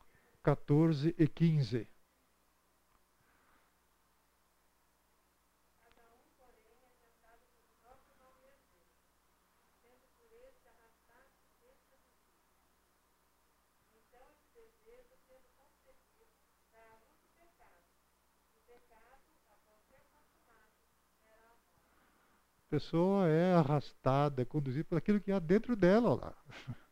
[0.43, 1.87] 14 e 15.
[22.71, 26.33] pessoa é arrastada, é conduzida por aquilo que há dentro dela lá.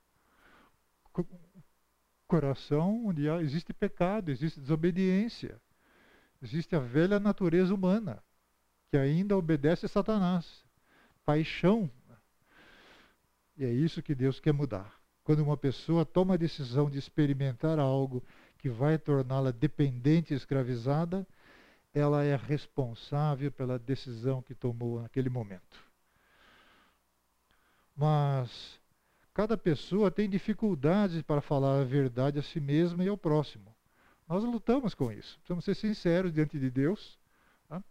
[2.28, 5.60] Coração onde existe pecado, existe desobediência,
[6.42, 8.24] existe a velha natureza humana,
[8.92, 10.64] que ainda obedece a Satanás.
[11.26, 11.90] Paixão.
[13.58, 15.00] E é isso que Deus quer mudar.
[15.24, 18.24] Quando uma pessoa toma a decisão de experimentar algo
[18.58, 21.28] que vai torná-la dependente e escravizada,
[21.94, 25.84] ela é responsável pela decisão que tomou naquele momento.
[27.96, 28.79] Mas
[29.34, 33.76] cada pessoa tem dificuldades para falar a verdade a si mesma e ao próximo.
[34.28, 35.38] Nós lutamos com isso.
[35.40, 37.20] Precisamos ser sinceros diante de Deus.
[37.68, 37.84] Tá?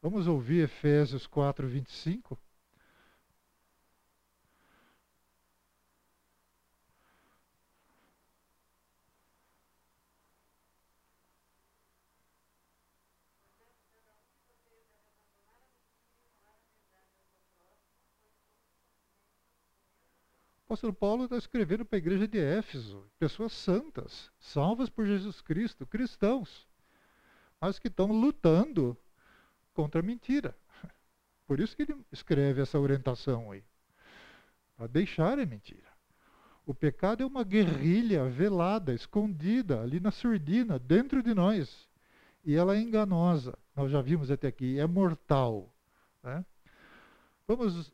[0.00, 2.38] Vamos ouvir Efésios 4, 25.
[20.70, 25.40] O apóstolo Paulo está escrevendo para a igreja de Éfeso, pessoas santas, salvas por Jesus
[25.40, 26.64] Cristo, cristãos,
[27.60, 28.96] mas que estão lutando
[29.74, 30.56] contra a mentira.
[31.44, 33.64] Por isso que ele escreve essa orientação aí,
[34.76, 35.90] para deixar a mentira.
[36.64, 41.88] O pecado é uma guerrilha velada, escondida ali na surdina, dentro de nós.
[42.44, 45.68] E ela é enganosa, nós já vimos até aqui, é mortal.
[46.22, 46.46] Né?
[47.48, 47.92] Vamos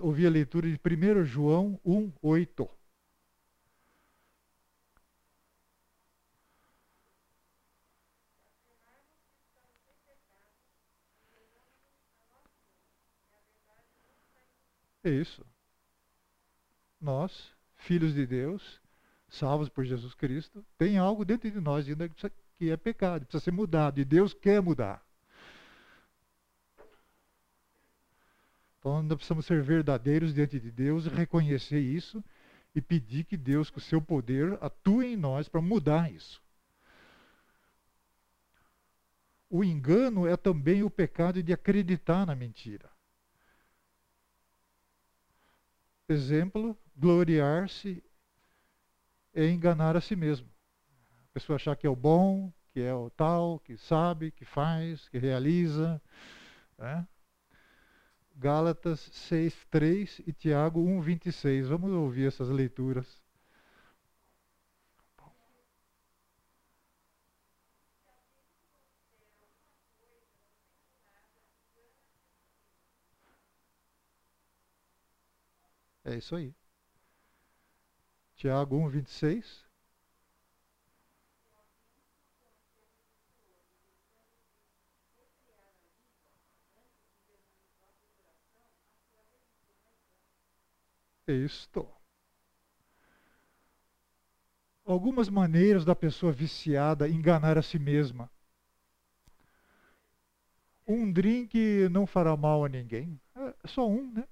[0.00, 2.68] ouvir a leitura de 1 João 1, 8.
[15.04, 15.44] É isso.
[16.98, 18.80] Nós, filhos de Deus,
[19.28, 23.50] salvos por Jesus Cristo, tem algo dentro de nós ainda que é pecado, precisa ser
[23.50, 25.03] mudado, e Deus quer mudar.
[28.84, 32.22] Então nós precisamos ser verdadeiros diante de Deus, reconhecer isso
[32.74, 36.42] e pedir que Deus, com o seu poder, atue em nós para mudar isso.
[39.48, 42.90] O engano é também o pecado de acreditar na mentira.
[46.06, 48.04] Exemplo, gloriar-se
[49.32, 50.46] é enganar a si mesmo.
[51.30, 55.08] A pessoa achar que é o bom, que é o tal, que sabe, que faz,
[55.08, 56.02] que realiza.
[56.76, 57.08] Né?
[58.36, 61.66] Gálatas 6, 3 e Tiago 1, 26.
[61.68, 63.20] Vamos ouvir essas leituras.
[76.04, 76.54] É isso aí.
[78.36, 79.63] Tiago 1, 26.
[91.26, 91.88] Isto.
[94.84, 98.30] Algumas maneiras da pessoa viciada enganar a si mesma.
[100.86, 103.18] Um drink não fará mal a ninguém.
[103.34, 104.28] É só um, né?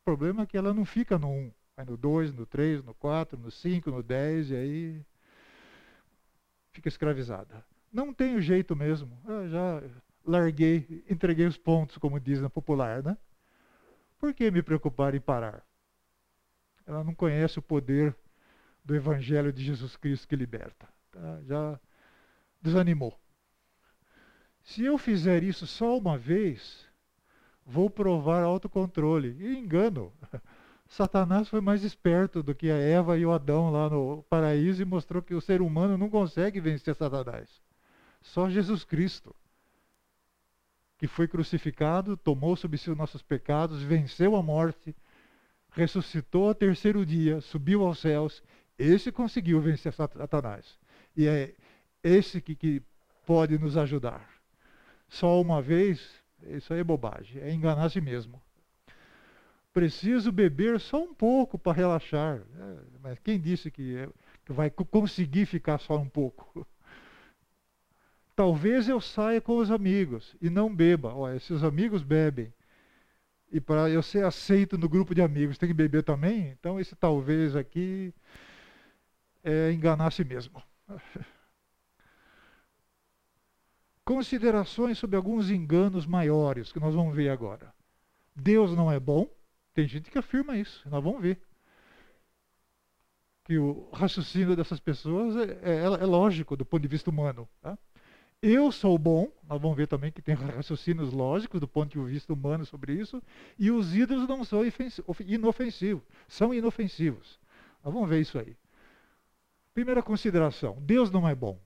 [0.00, 1.52] O problema é que ela não fica no 1.
[1.76, 5.06] Vai no 2, no 3, no 4, no 5, no 10 e aí
[6.70, 7.64] fica escravizada.
[7.92, 9.20] Não tem jeito mesmo.
[9.26, 9.82] Eu já
[10.24, 13.18] larguei, entreguei os pontos, como diz na popular, né?
[14.18, 15.64] Por que me preocupar em parar?
[16.86, 18.16] Ela não conhece o poder
[18.84, 20.88] do Evangelho de Jesus Cristo que liberta.
[21.10, 21.40] Tá?
[21.42, 21.80] Já
[22.60, 23.18] desanimou.
[24.62, 26.86] Se eu fizer isso só uma vez,
[27.66, 29.36] vou provar autocontrole.
[29.40, 30.12] E engano.
[30.88, 34.84] Satanás foi mais esperto do que a Eva e o Adão lá no paraíso e
[34.84, 37.48] mostrou que o ser humano não consegue vencer Satanás.
[38.20, 39.34] Só Jesus Cristo,
[40.98, 44.94] que foi crucificado, tomou sobre si os nossos pecados, venceu a morte
[45.72, 48.42] ressuscitou ao terceiro dia, subiu aos céus,
[48.78, 50.78] esse conseguiu vencer Satanás.
[51.16, 51.54] E é
[52.02, 52.82] esse que, que
[53.26, 54.28] pode nos ajudar.
[55.08, 56.00] Só uma vez,
[56.42, 58.40] isso aí é bobagem, é enganar si mesmo.
[59.72, 62.38] Preciso beber só um pouco para relaxar.
[62.38, 64.08] É, mas quem disse que, é,
[64.44, 66.66] que vai conseguir ficar só um pouco?
[68.36, 71.14] Talvez eu saia com os amigos e não beba.
[71.14, 72.52] Olha, se os amigos bebem
[73.52, 76.48] e para eu ser aceito no grupo de amigos, tem que beber também?
[76.48, 78.14] Então, esse talvez aqui
[79.44, 80.62] é enganar a si mesmo.
[84.06, 87.74] Considerações sobre alguns enganos maiores que nós vamos ver agora.
[88.34, 89.28] Deus não é bom.
[89.74, 91.38] Tem gente que afirma isso, nós vamos ver.
[93.44, 97.46] Que o raciocínio dessas pessoas é, é, é lógico do ponto de vista humano.
[97.60, 97.78] Tá?
[98.44, 102.32] Eu sou bom, nós vamos ver também que tem raciocínios lógicos do ponto de vista
[102.32, 103.22] humano sobre isso,
[103.56, 104.62] e os ídolos não são
[105.20, 107.38] inofensivos, são inofensivos.
[107.84, 108.56] Nós vamos ver isso aí.
[109.72, 111.56] Primeira consideração: Deus não é bom.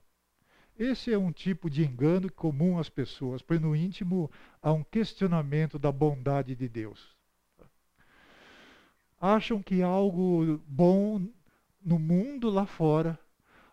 [0.77, 4.29] Esse é um tipo de engano comum às pessoas, pois no íntimo
[4.61, 7.17] há um questionamento da bondade de Deus.
[9.19, 11.27] Acham que algo bom
[11.83, 13.19] no mundo lá fora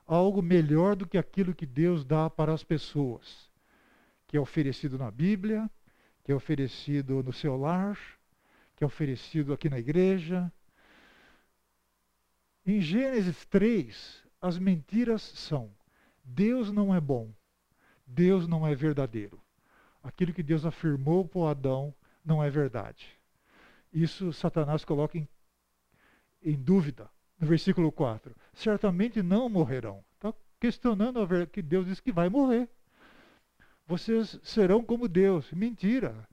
[0.07, 3.50] algo melhor do que aquilo que Deus dá para as pessoas,
[4.26, 5.70] que é oferecido na Bíblia,
[6.22, 7.98] que é oferecido no seu lar,
[8.76, 10.52] que é oferecido aqui na igreja.
[12.66, 15.70] Em Gênesis 3, as mentiras são:
[16.22, 17.32] Deus não é bom,
[18.07, 19.40] Deus não é verdadeiro.
[20.02, 21.94] Aquilo que Deus afirmou para Adão
[22.24, 23.09] não é verdade.
[23.92, 25.28] Isso Satanás coloca em,
[26.42, 30.05] em dúvida no versículo 4, certamente não morrerão.
[30.14, 32.68] Está questionando a ver que Deus diz que vai morrer.
[33.86, 35.50] Vocês serão como Deus.
[35.52, 36.26] Mentira.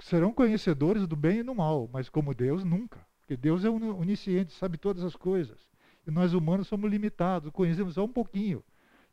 [0.00, 3.06] Serão conhecedores do bem e do mal, mas como Deus nunca.
[3.20, 5.58] Porque Deus é onisciente, sabe todas as coisas.
[6.06, 8.62] E nós humanos somos limitados, conhecemos só um pouquinho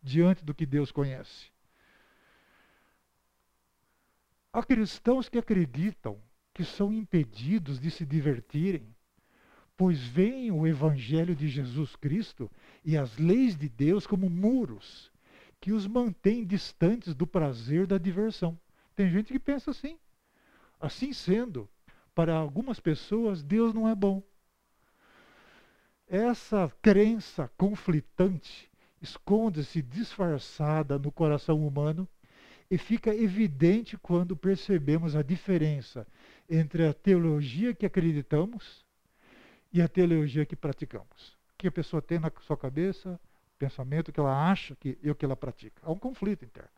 [0.02, 1.52] diante do que Deus conhece.
[4.52, 6.22] Há cristãos que acreditam
[6.54, 8.93] que são impedidos de se divertirem
[9.84, 12.50] pois veem o Evangelho de Jesus Cristo
[12.86, 15.12] e as leis de Deus como muros
[15.60, 18.58] que os mantêm distantes do prazer da diversão.
[18.96, 20.00] Tem gente que pensa assim.
[20.80, 21.70] Assim sendo,
[22.16, 24.24] para algumas pessoas, Deus não é bom.
[26.08, 28.72] Essa crença conflitante
[29.02, 32.08] esconde-se disfarçada no coração humano
[32.72, 36.08] E fica evidente quando percebemos a diferença
[36.50, 38.83] entre a teologia que acreditamos
[39.74, 41.36] e a teologia que praticamos.
[41.50, 43.20] O que a pessoa tem na sua cabeça,
[43.56, 45.82] o pensamento que ela acha que, e o que ela pratica.
[45.84, 46.70] Há um conflito interno.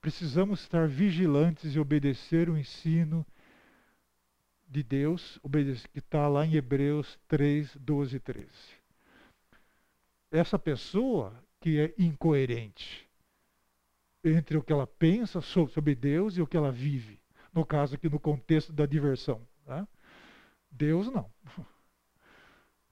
[0.00, 3.26] Precisamos estar vigilantes e obedecer o ensino
[4.68, 5.38] de Deus,
[5.92, 8.48] que está lá em Hebreus 3, 12 e 13.
[10.30, 13.10] Essa pessoa que é incoerente
[14.22, 17.20] entre o que ela pensa sobre Deus e o que ela vive.
[17.52, 19.40] No caso aqui, no contexto da diversão.
[19.66, 19.86] Né?
[20.70, 21.30] Deus não.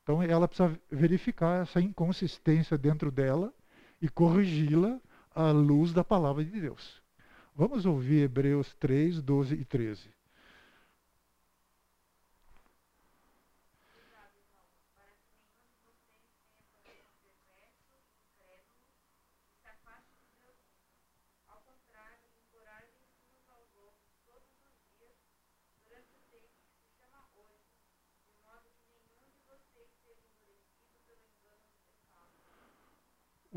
[0.02, 3.52] Então ela precisa verificar essa inconsistência dentro dela
[4.00, 4.98] e corrigi-la
[5.34, 7.02] à luz da palavra de Deus.
[7.54, 10.17] Vamos ouvir Hebreus 3, 12 e 13.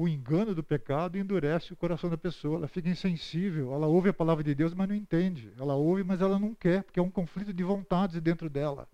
[0.02, 2.58] O engano do pecado endurece o coração da pessoa.
[2.58, 5.54] Ela fica insensível, ela ouve a palavra de Deus, mas não entende.
[5.60, 8.88] Ela ouve, mas ela não quer, porque é um conflito de vontades dentro dela.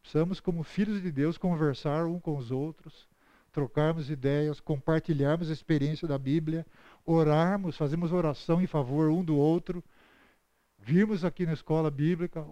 [0.00, 3.08] Precisamos, como filhos de Deus, conversar um com os outros,
[3.50, 6.64] trocarmos ideias, compartilharmos a experiência da Bíblia,
[7.04, 9.82] orarmos, fazemos oração em favor um do outro,
[10.78, 12.46] virmos aqui na escola bíblica,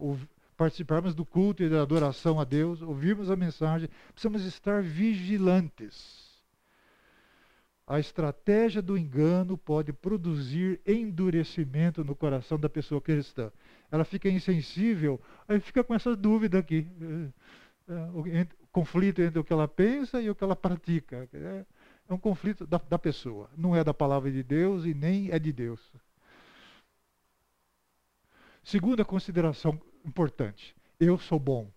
[0.57, 3.89] participarmos do culto e da adoração a Deus, ouvirmos a mensagem.
[4.13, 6.34] Precisamos estar vigilantes
[7.87, 13.53] a estratégia do engano pode produzir endurecimento no coração da pessoa cristã.
[13.91, 16.87] Ela fica insensível, aí fica com essa dúvida aqui.
[17.87, 21.29] É, é, conflito entre o que ela pensa e o que ela pratica.
[21.33, 21.67] É,
[22.09, 23.51] é um conflito da, da pessoa.
[23.57, 25.93] Não é da palavra de Deus e nem é de Deus.
[28.63, 31.71] Segunda consideração importante: eu sou bom,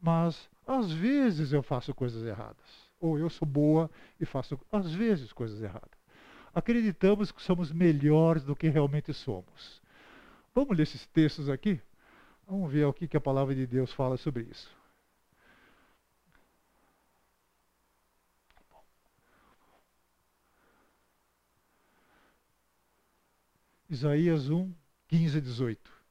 [0.00, 3.90] mas às vezes eu faço coisas erradas ou eu sou boa
[4.20, 5.90] e faço, às vezes, coisas erradas.
[6.54, 9.82] Acreditamos que somos melhores do que realmente somos.
[10.54, 11.80] Vamos ler esses textos aqui?
[12.46, 14.70] Vamos ver o que, a palavra de Deus fala sobre isso.
[23.88, 24.72] Isaías 1,
[25.08, 26.03] 15 a 18.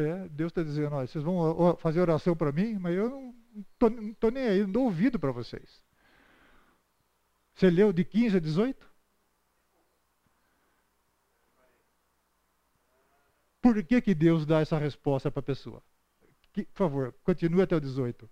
[0.00, 4.30] É, Deus está dizendo, olha, vocês vão fazer oração para mim, mas eu não estou
[4.30, 5.82] nem aí, não dou ouvido para vocês.
[7.54, 8.90] Você leu de 15 a 18?
[13.60, 15.82] Por que, que Deus dá essa resposta para a pessoa?
[16.52, 18.28] Que, por favor, continue até o 18.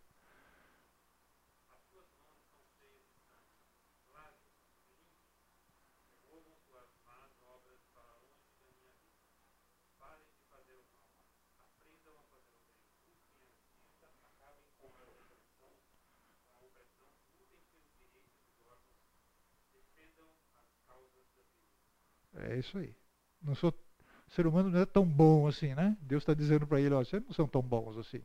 [22.48, 22.94] É isso aí.
[23.42, 25.96] Não sou, o ser humano não é tão bom assim, né?
[26.00, 28.22] Deus está dizendo para ele, ó, vocês não são tão bons assim.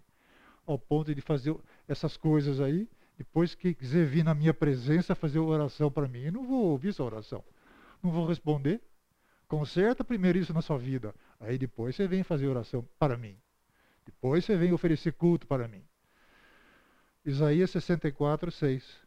[0.66, 1.56] Ao ponto de fazer
[1.88, 6.32] essas coisas aí, depois que quiser vir na minha presença fazer oração para mim, eu
[6.32, 7.44] não vou ouvir essa oração.
[8.02, 8.82] Não vou responder.
[9.48, 11.14] Conserta primeiro isso na sua vida.
[11.40, 13.38] Aí depois você vem fazer oração para mim.
[14.06, 15.84] Depois você vem oferecer culto para mim.
[17.26, 19.03] Isaías 64, 6.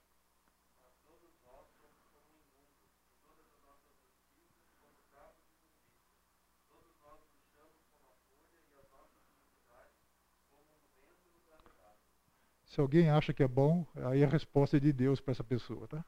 [12.77, 15.89] Se alguém acha que é bom, aí a resposta é de Deus para essa pessoa,
[15.89, 16.05] tá?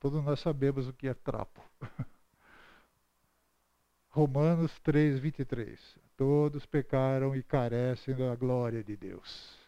[0.00, 1.62] Todos nós sabemos o que é trapo.
[4.08, 5.78] Romanos 3, 23.
[6.16, 9.58] Todos pecaram e carecem da glória de Deus.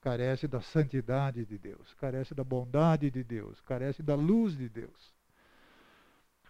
[0.00, 1.92] Carecem da santidade de Deus.
[1.96, 3.60] Carecem da bondade de Deus.
[3.60, 5.12] Carecem da luz de Deus.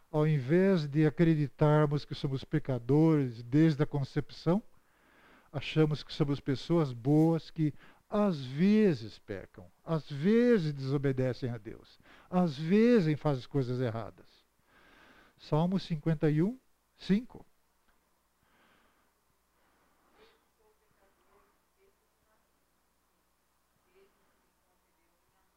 [0.09, 4.63] Ao invés de acreditarmos que somos pecadores desde a concepção,
[5.53, 7.75] achamos que somos pessoas boas que
[8.15, 11.99] às vezes pecam, às vezes desobedecem a Deus,
[12.31, 14.25] às vezes fazem coisas erradas.
[15.37, 16.57] Salmo 51,
[16.97, 17.45] 5.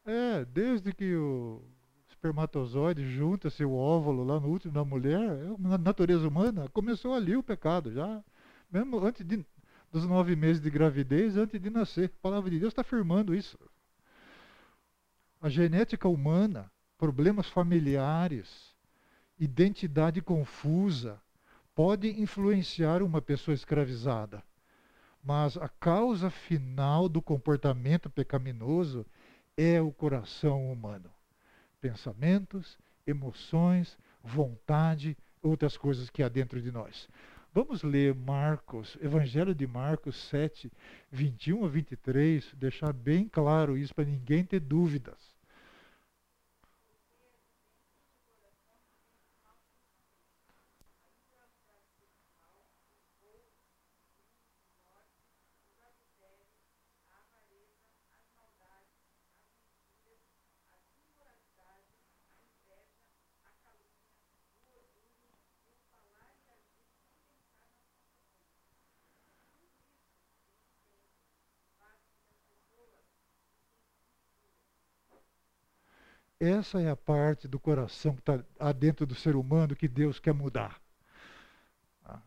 [0.04, 1.62] É, desde que o
[2.08, 7.36] espermatozoide junta-se o óvulo lá no útero da mulher, é na natureza humana, começou ali
[7.36, 8.20] o pecado já.
[8.68, 9.46] Mesmo antes de,
[9.90, 12.12] dos nove meses de gravidez, antes de nascer.
[12.18, 13.58] A palavra de Deus está afirmando isso.
[15.40, 18.74] A genética humana, problemas familiares,
[19.38, 21.20] identidade confusa,
[21.74, 24.42] pode influenciar uma pessoa escravizada.
[25.22, 29.06] Mas a causa final do comportamento pecaminoso
[29.56, 31.10] é o coração humano.
[31.80, 37.08] Pensamentos, emoções, vontade, outras coisas que há dentro de nós.
[37.54, 40.70] Vamos ler Marcos, Evangelho de Marcos 7,
[41.10, 45.37] 21 a 23, deixar bem claro isso para ninguém ter dúvidas.
[76.40, 80.32] Essa é a parte do coração que está dentro do ser humano que Deus quer
[80.32, 80.80] mudar.
[82.04, 82.20] Ah.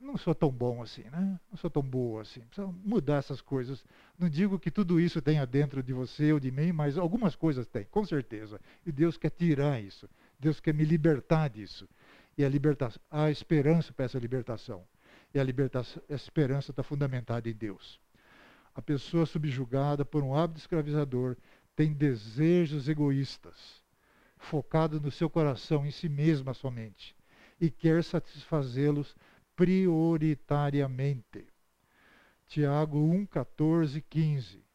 [0.00, 1.38] Não sou tão bom assim, né?
[1.50, 2.40] Não sou tão boa assim.
[2.40, 3.84] Precisa mudar essas coisas.
[4.18, 7.64] Não digo que tudo isso tenha dentro de você ou de mim, mas algumas coisas
[7.68, 8.60] tem, com certeza.
[8.84, 10.08] E Deus quer tirar isso.
[10.38, 11.88] Deus quer me libertar disso.
[12.36, 14.84] E a libertação, há esperança para essa libertação.
[15.32, 18.00] E a, libertação, a esperança está fundamentada em Deus.
[18.74, 21.36] A pessoa subjugada por um hábito escravizador
[21.78, 23.84] tem desejos egoístas,
[24.36, 27.14] focado no seu coração, em si mesma somente,
[27.60, 29.14] e quer satisfazê-los
[29.54, 31.46] prioritariamente.
[32.48, 34.67] Tiago 1, 14, 15.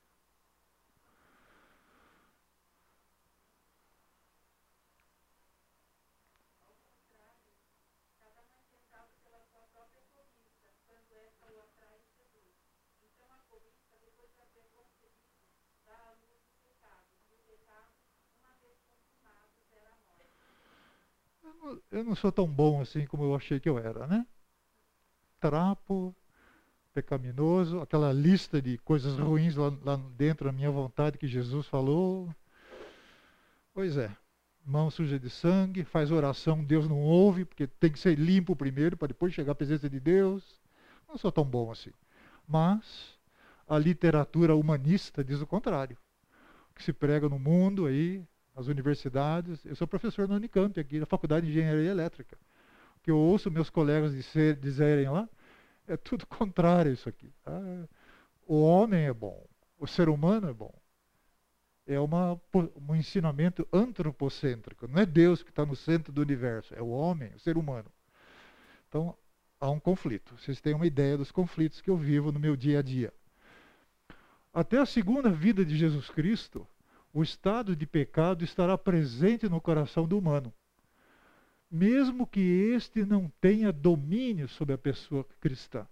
[21.91, 24.25] Eu não sou tão bom assim como eu achei que eu era, né?
[25.39, 26.15] Trapo,
[26.93, 32.33] pecaminoso, aquela lista de coisas ruins lá, lá dentro da minha vontade que Jesus falou.
[33.73, 34.15] Pois é,
[34.65, 38.95] mão suja de sangue, faz oração, Deus não ouve, porque tem que ser limpo primeiro
[38.95, 40.61] para depois chegar à presença de Deus.
[41.07, 41.91] Não sou tão bom assim.
[42.47, 43.17] Mas
[43.67, 45.97] a literatura humanista diz o contrário.
[46.69, 48.25] O que se prega no mundo aí
[48.55, 49.65] nas universidades.
[49.65, 52.37] Eu sou professor na Unicamp, aqui na Faculdade de Engenharia Elétrica.
[52.97, 55.27] O que eu ouço meus colegas dizer, dizerem lá
[55.87, 57.31] é tudo contrário a isso aqui.
[57.43, 57.59] Tá?
[58.47, 59.45] O homem é bom,
[59.77, 60.73] o ser humano é bom.
[61.85, 64.87] É uma, um ensinamento antropocêntrico.
[64.87, 67.91] Não é Deus que está no centro do universo, é o homem, o ser humano.
[68.87, 69.17] Então,
[69.59, 70.37] há um conflito.
[70.37, 73.13] Vocês têm uma ideia dos conflitos que eu vivo no meu dia a dia.
[74.53, 76.65] Até a segunda vida de Jesus Cristo,
[77.13, 80.51] o estado de pecado estará presente no coração do humano.
[81.69, 85.87] Mesmo que este não tenha domínio sobre a pessoa cristã.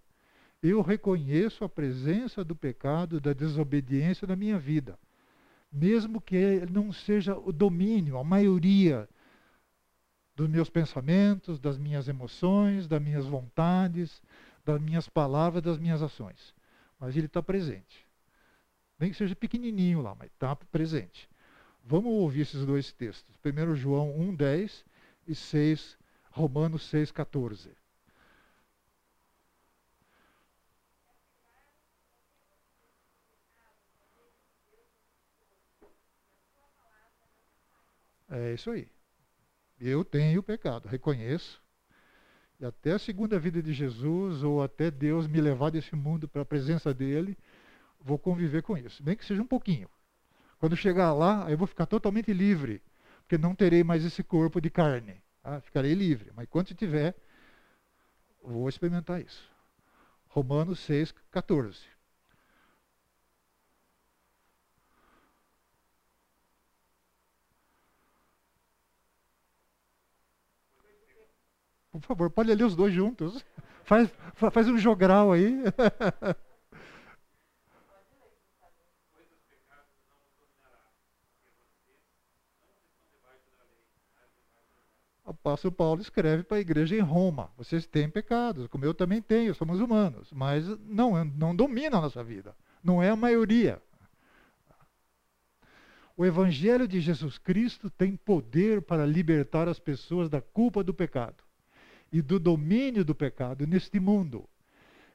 [0.61, 4.97] Eu reconheço a presença do pecado, da desobediência na minha vida.
[5.71, 9.07] Mesmo que não seja o domínio, a maioria
[10.35, 14.21] dos meus pensamentos, das minhas emoções, das minhas vontades,
[14.65, 16.53] das minhas palavras, das minhas ações.
[16.99, 18.10] Mas ele está presente.
[19.01, 21.27] Nem que seja pequenininho lá, mas está presente.
[21.83, 23.35] Vamos ouvir esses dois textos.
[23.43, 24.85] 1 João 1, 10
[25.27, 25.97] e 6,
[26.29, 27.71] Romanos 6, 14.
[38.29, 38.87] É isso aí.
[39.79, 41.59] Eu tenho pecado, reconheço.
[42.59, 46.43] E até a segunda vida de Jesus, ou até Deus me levar desse mundo para
[46.43, 47.35] a presença dele,
[48.03, 49.89] vou conviver com isso, bem que seja um pouquinho.
[50.59, 52.81] Quando chegar lá, eu vou ficar totalmente livre,
[53.21, 55.21] porque não terei mais esse corpo de carne.
[55.43, 55.59] Tá?
[55.61, 57.15] Ficarei livre, mas quando tiver,
[58.43, 59.49] vou experimentar isso.
[60.29, 61.79] Romanos 6, 14.
[71.91, 73.43] Por favor, pode ler os dois juntos.
[73.83, 75.55] Faz, faz um jogral aí.
[85.31, 89.53] apóstolo Paulo escreve para a igreja em Roma: vocês têm pecados, como eu também tenho,
[89.55, 93.81] somos humanos, mas não, não domina a nossa vida, não é a maioria.
[96.15, 101.43] O Evangelho de Jesus Cristo tem poder para libertar as pessoas da culpa do pecado
[102.11, 104.47] e do domínio do pecado neste mundo,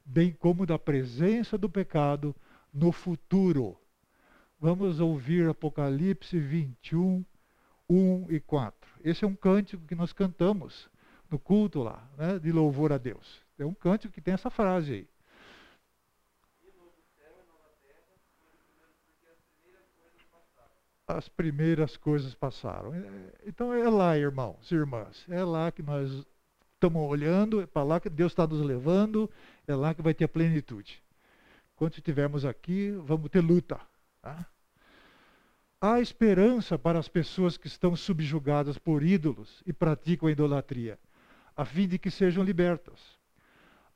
[0.04, 2.34] bem como da presença do pecado
[2.72, 3.78] no futuro.
[4.58, 7.24] Vamos ouvir Apocalipse 21,
[7.88, 8.90] 1 e 4.
[9.04, 10.88] Esse é um cântico que nós cantamos
[11.30, 13.42] no culto lá, né, de louvor a Deus.
[13.58, 15.08] É um cântico que tem essa frase aí.
[21.08, 22.92] As primeiras coisas passaram.
[22.92, 26.26] É, então é lá, irmãos e irmãs, é lá que nós
[26.74, 29.30] estamos olhando, é para lá que Deus está nos levando,
[29.68, 31.00] é lá que vai ter a plenitude.
[31.76, 33.80] Quando estivermos aqui, vamos ter luta.
[34.20, 34.46] Tá?
[35.80, 40.98] Há esperança para as pessoas que estão subjugadas por ídolos e praticam a idolatria,
[41.56, 43.18] a fim de que sejam libertas.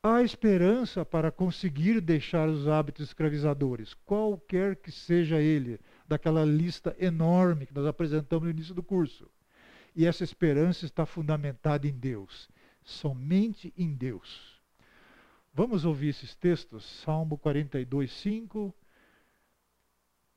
[0.02, 7.66] Há esperança para conseguir deixar os hábitos escravizadores, qualquer que seja ele, daquela lista enorme
[7.66, 9.30] que nós apresentamos no início do curso.
[9.94, 12.48] E essa esperança está fundamentada em Deus
[12.84, 14.60] somente em Deus.
[15.52, 18.74] Vamos ouvir esses textos, Salmo 42, 5,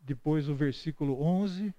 [0.04, 1.74] depois o versículo 11.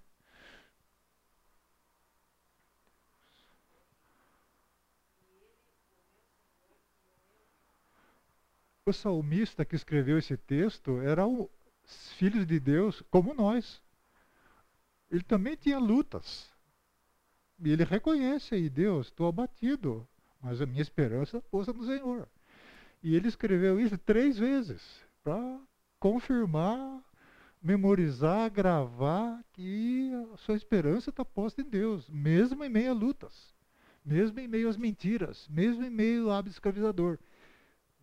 [8.86, 11.48] O salmista que escreveu esse texto era o
[12.16, 13.80] filho de Deus, como nós.
[15.10, 16.50] Ele também tinha lutas.
[17.60, 20.06] E ele reconhece aí, Deus, estou abatido
[20.44, 22.28] mas a minha esperança posta no Senhor.
[23.02, 24.82] E ele escreveu isso três vezes
[25.22, 25.58] para
[25.98, 27.02] confirmar,
[27.64, 33.54] memorizar, gravar que a sua esperança está posta em Deus, mesmo em meio a lutas,
[34.04, 37.18] mesmo em meio às mentiras, mesmo em meio ao hábito escravizador.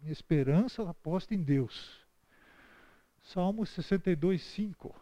[0.01, 2.01] Minha esperança está posta em Deus.
[3.21, 4.99] Salmo 62, 5.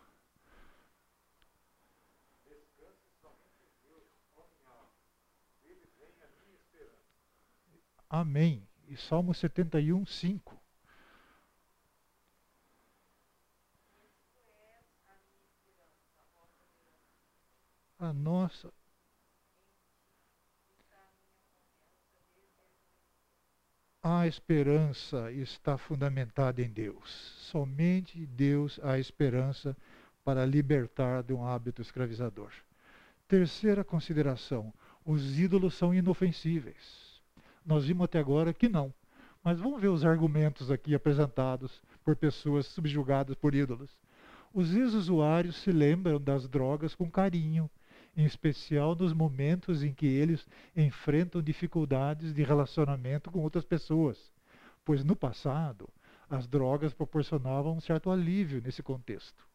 [8.10, 8.68] Amém.
[8.90, 10.59] E Salmo 71, 5.
[18.00, 18.72] A nossa.
[24.02, 27.10] A esperança está fundamentada em Deus.
[27.52, 29.76] Somente Deus há esperança
[30.24, 32.54] para libertar de um hábito escravizador.
[33.28, 34.74] Terceira consideração:
[35.06, 37.22] os ídolos são inofensíveis.
[37.66, 38.94] Nós vimos até agora que não.
[39.44, 43.92] Mas vamos ver os argumentos aqui apresentados por pessoas subjugadas por ídolos.
[44.54, 47.70] Os ex-usuários se lembram das drogas com carinho,
[48.20, 54.34] em especial nos momentos em que eles enfrentam dificuldades de relacionamento com outras pessoas,
[54.84, 55.88] pois no passado
[56.30, 59.48] as drogas proporcionavam um certo alívio nesse contexto.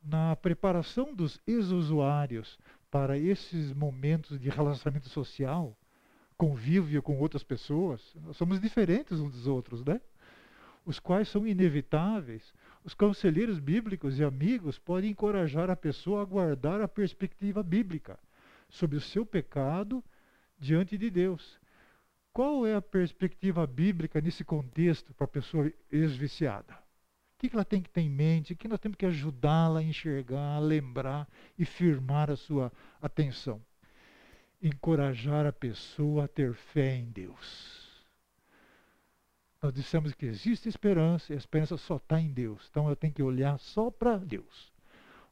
[0.00, 2.56] Na preparação dos ex-usuários
[2.88, 5.76] para esses momentos de relacionamento social,
[6.36, 10.00] convívio com outras pessoas, nós somos diferentes uns dos outros, né?
[10.84, 12.52] Os quais são inevitáveis.
[12.84, 18.18] Os conselheiros bíblicos e amigos podem encorajar a pessoa a guardar a perspectiva bíblica
[18.68, 20.02] sobre o seu pecado
[20.58, 21.58] diante de Deus.
[22.32, 26.72] Qual é a perspectiva bíblica nesse contexto para a pessoa ex-viciada?
[26.72, 28.52] O que ela tem que ter em mente?
[28.52, 31.28] O que nós temos que ajudá-la a enxergar, a lembrar
[31.58, 33.60] e firmar a sua atenção?
[34.62, 37.79] encorajar a pessoa a ter fé em Deus.
[39.62, 42.66] Nós dissemos que existe esperança e a esperança só está em Deus.
[42.70, 44.72] Então eu tenho que olhar só para Deus.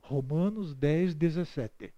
[0.02, 1.92] Romanos 10, 17.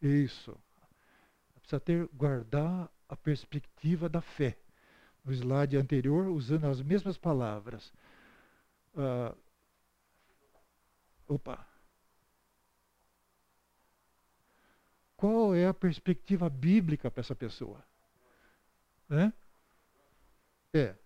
[0.00, 0.58] Isso.
[1.60, 4.56] Precisa ter, guardar a perspectiva da fé
[5.24, 7.92] no slide anterior, usando as mesmas palavras.
[8.94, 9.36] Uh,
[11.28, 11.71] opa!
[15.22, 17.80] Qual é a perspectiva bíblica para essa pessoa?
[19.08, 19.32] Né?
[20.74, 20.96] É.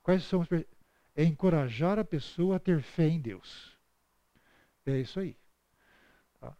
[0.00, 3.76] Quais são as É encorajar a pessoa a ter fé em Deus.
[4.86, 5.36] É isso aí.
[6.38, 6.56] Tá?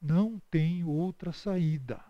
[0.00, 2.02] Não tem outra saída.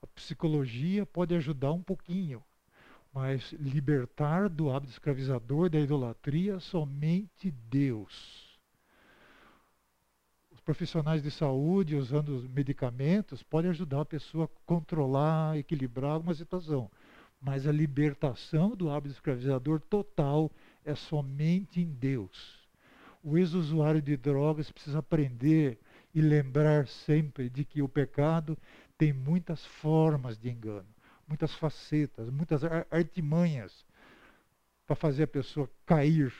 [0.00, 2.42] A psicologia pode ajudar um pouquinho,
[3.12, 8.43] mas libertar do hábito escravizador da idolatria somente Deus.
[10.64, 16.90] Profissionais de saúde usando os medicamentos podem ajudar a pessoa a controlar, equilibrar alguma situação,
[17.38, 20.50] mas a libertação do hábito escravizador total
[20.82, 22.66] é somente em Deus.
[23.22, 25.78] O ex-usuário de drogas precisa aprender
[26.14, 28.56] e lembrar sempre de que o pecado
[28.96, 30.88] tem muitas formas de engano,
[31.28, 33.84] muitas facetas, muitas artimanhas
[34.86, 36.32] para fazer a pessoa cair.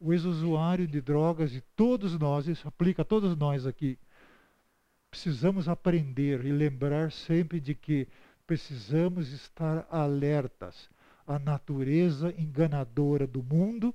[0.00, 3.98] O ex-usuário de drogas e todos nós, isso aplica a todos nós aqui,
[5.10, 8.08] precisamos aprender e lembrar sempre de que
[8.46, 10.88] precisamos estar alertas
[11.26, 13.94] à natureza enganadora do mundo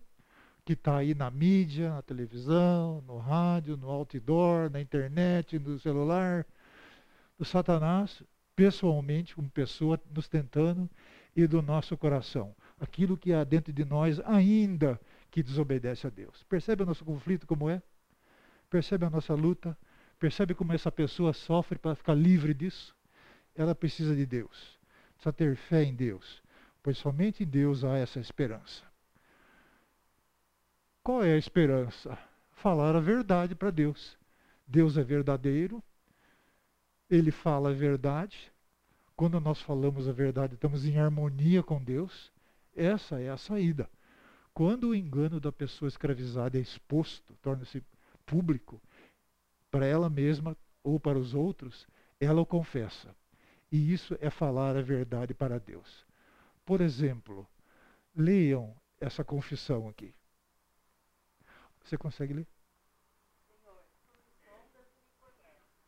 [0.65, 6.43] que está aí na mídia, na televisão, no rádio, no outdoor, na internet, no celular,
[7.37, 8.23] do Satanás,
[8.55, 10.89] pessoalmente, como pessoa, nos tentando,
[11.35, 12.55] e do nosso coração.
[12.79, 14.99] Aquilo que há dentro de nós ainda
[15.35, 16.43] que desobedece a Deus.
[16.43, 17.83] Percebe o nosso conflito como é?
[18.69, 19.77] Percebe a nossa luta?
[20.17, 22.95] Percebe como essa pessoa sofre para ficar livre disso?
[23.53, 24.79] Ela precisa de Deus.
[25.15, 26.41] Precisa ter fé em Deus.
[26.81, 28.81] Pois somente em Deus há essa esperança.
[31.03, 32.17] Qual é a esperança?
[32.53, 34.17] Falar a verdade para Deus.
[34.65, 35.83] Deus é verdadeiro,
[37.09, 38.53] Ele fala a verdade.
[39.17, 42.31] Quando nós falamos a verdade, estamos em harmonia com Deus.
[42.73, 43.89] Essa é a saída.
[44.55, 47.83] Quando o engano da pessoa escravizada é exposto, torna-se
[48.25, 48.81] público,
[49.69, 51.85] para ela mesma ou para os outros,
[52.19, 53.13] ela o confessa.
[53.69, 56.07] E isso é falar a verdade para Deus.
[56.65, 57.45] Por exemplo,
[58.15, 60.15] leiam essa confissão aqui.
[61.83, 62.47] Você consegue ler?
[63.45, 65.83] Senhor, tu me sondas e me conheces.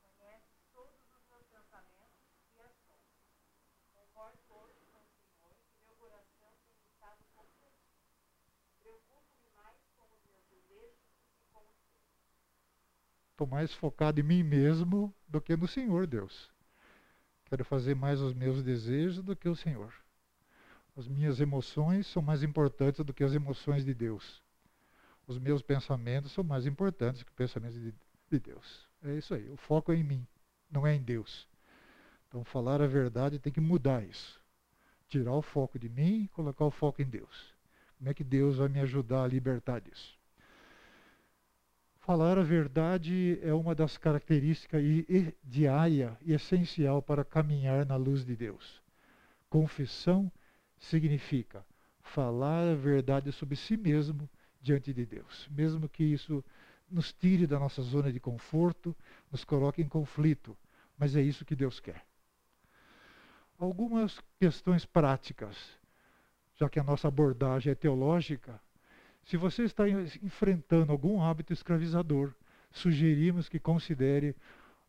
[0.00, 2.22] Conheces todos os meus pensamentos
[2.54, 3.02] e ações.
[3.92, 7.84] Concordo hoje com o Senhor que meu coração tem estado confuso.
[8.80, 12.06] Preocupo-me mais com os meus desejos do que com os teus.
[13.36, 16.50] Estou mais focado em mim mesmo do que no Senhor, Deus.
[17.44, 19.94] Quero fazer mais os meus desejos do que o Senhor.
[20.96, 24.42] As minhas emoções são mais importantes do que as emoções de Deus
[25.26, 27.92] os meus pensamentos são mais importantes que os pensamentos de,
[28.30, 28.88] de Deus.
[29.02, 29.48] É isso aí.
[29.50, 30.26] O foco é em mim,
[30.70, 31.48] não é em Deus.
[32.28, 34.40] Então, falar a verdade tem que mudar isso.
[35.08, 37.54] Tirar o foco de mim e colocar o foco em Deus.
[37.98, 40.15] Como é que Deus vai me ajudar a libertar disso?
[42.06, 44.80] Falar a verdade é uma das características
[45.42, 48.80] diária e essencial para caminhar na luz de Deus.
[49.50, 50.30] Confissão
[50.78, 51.66] significa
[52.00, 54.30] falar a verdade sobre si mesmo
[54.62, 56.44] diante de Deus, mesmo que isso
[56.88, 58.94] nos tire da nossa zona de conforto,
[59.28, 60.56] nos coloque em conflito,
[60.96, 62.06] mas é isso que Deus quer.
[63.58, 65.56] Algumas questões práticas,
[66.54, 68.60] já que a nossa abordagem é teológica,
[69.26, 72.32] se você está enfrentando algum hábito escravizador,
[72.72, 74.34] sugerimos que considere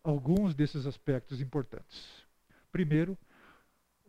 [0.02, 2.26] alguns desses aspectos importantes.
[2.72, 3.18] Primeiro,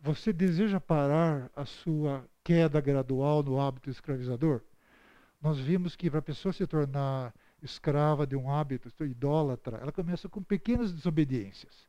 [0.01, 4.61] você deseja parar a sua queda gradual no hábito escravizador?
[5.41, 10.27] nós vimos que para a pessoa se tornar escrava de um hábito, idólatra, ela começa
[10.27, 11.87] com pequenas desobediências.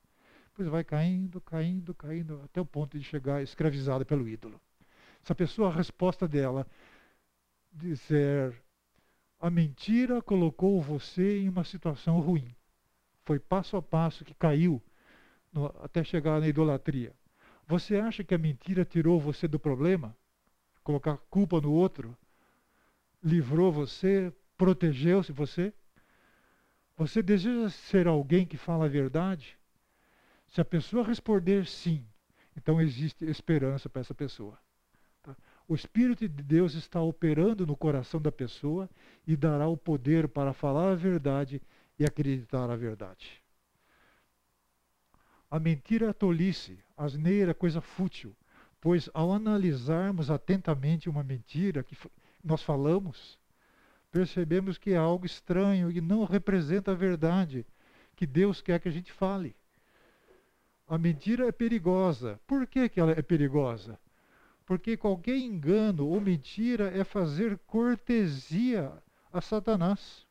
[0.51, 4.61] Depois vai caindo, caindo, caindo, até o ponto de chegar escravizada pelo ídolo.
[5.23, 6.67] Se a pessoa, a resposta dela,
[7.73, 8.63] dizer
[9.39, 12.55] a mentira colocou você em uma situação ruim.
[13.25, 14.83] Foi passo a passo que caiu
[15.53, 17.15] no, até chegar na idolatria.
[17.67, 20.17] Você acha que a mentira tirou você do problema?
[20.83, 22.17] Colocar culpa no outro?
[23.23, 25.73] livrou você, protegeu-se você?
[26.97, 29.59] Você deseja ser alguém que fala a verdade?
[30.49, 32.05] Se a pessoa responder sim,
[32.57, 34.59] então existe esperança para essa pessoa.
[35.71, 38.91] O Espírito de Deus está operando no coração da pessoa
[39.25, 41.63] e dará o poder para falar a verdade
[41.97, 43.41] e acreditar a verdade.
[45.49, 48.35] A mentira é tolice, a asneira é coisa fútil,
[48.81, 51.97] pois ao analisarmos atentamente uma mentira que
[52.43, 53.39] nós falamos,
[54.11, 57.65] percebemos que é algo estranho e não representa a verdade
[58.17, 59.55] que Deus quer que a gente fale.
[60.89, 62.41] A mentira é perigosa.
[62.45, 63.97] Por que, que ela é perigosa?
[64.71, 68.93] Porque qualquer engano ou mentira é fazer cortesia
[69.33, 70.25] a Satanás.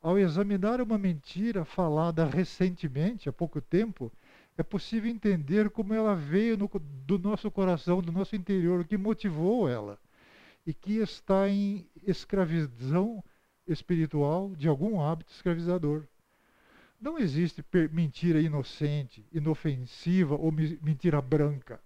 [0.00, 4.10] Ao examinar uma mentira falada recentemente, há pouco tempo,
[4.56, 6.70] é possível entender como ela veio no,
[7.04, 9.98] do nosso coração, do nosso interior, o que motivou ela
[10.66, 13.22] e que está em escravidão
[13.66, 16.04] espiritual de algum hábito escravizador.
[16.98, 17.62] Não existe
[17.92, 21.78] mentira inocente, inofensiva ou mentira branca.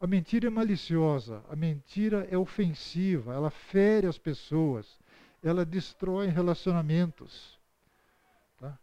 [0.00, 4.98] A mentira é maliciosa, a mentira é ofensiva, ela fere as pessoas,
[5.42, 7.58] ela destrói relacionamentos.
[8.58, 8.78] Tá?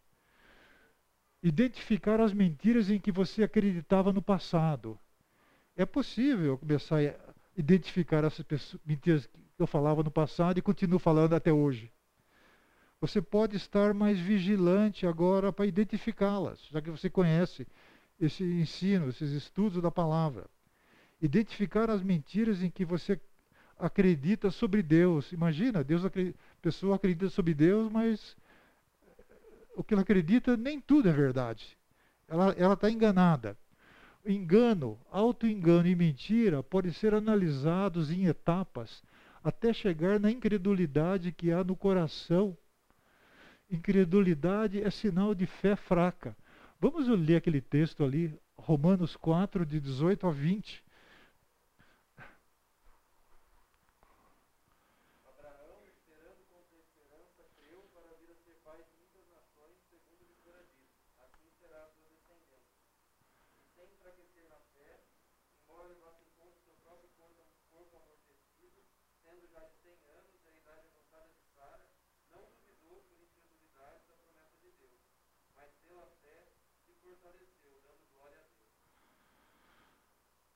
[1.41, 4.99] Identificar as mentiras em que você acreditava no passado.
[5.75, 6.99] É possível começar
[7.57, 11.91] identificar essas mentiras que eu falava no passado e continuo falando até hoje.
[12.99, 17.65] Você pode estar mais vigilante agora para identificá-las, já que você conhece
[18.19, 20.49] esse ensino, esses estudos da palavra.
[21.21, 23.19] Identificar as mentiras em que você
[23.77, 25.31] acredita sobre Deus.
[25.31, 28.35] Imagina, Deus acredita, a pessoa acredita sobre Deus, mas
[29.75, 31.77] o que ela acredita nem tudo é verdade.
[32.27, 33.57] Ela está enganada.
[34.25, 39.03] Engano, auto-engano e mentira podem ser analisados em etapas
[39.43, 42.57] até chegar na incredulidade que há no coração.
[43.69, 46.35] Incredulidade é sinal de fé fraca.
[46.79, 50.83] Vamos ler aquele texto ali, Romanos 4, de 18 a 20.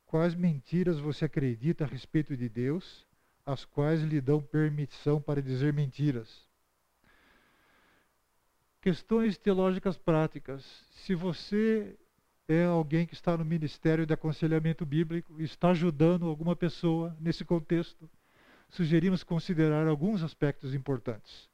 [0.09, 3.05] Quais mentiras você acredita a respeito de Deus,
[3.45, 6.47] as quais lhe dão permissão para dizer mentiras?
[8.81, 10.65] Questões teológicas práticas.
[10.91, 11.95] Se você
[12.47, 17.45] é alguém que está no ministério de aconselhamento bíblico e está ajudando alguma pessoa nesse
[17.45, 18.09] contexto,
[18.69, 21.47] sugerimos considerar alguns aspectos importantes.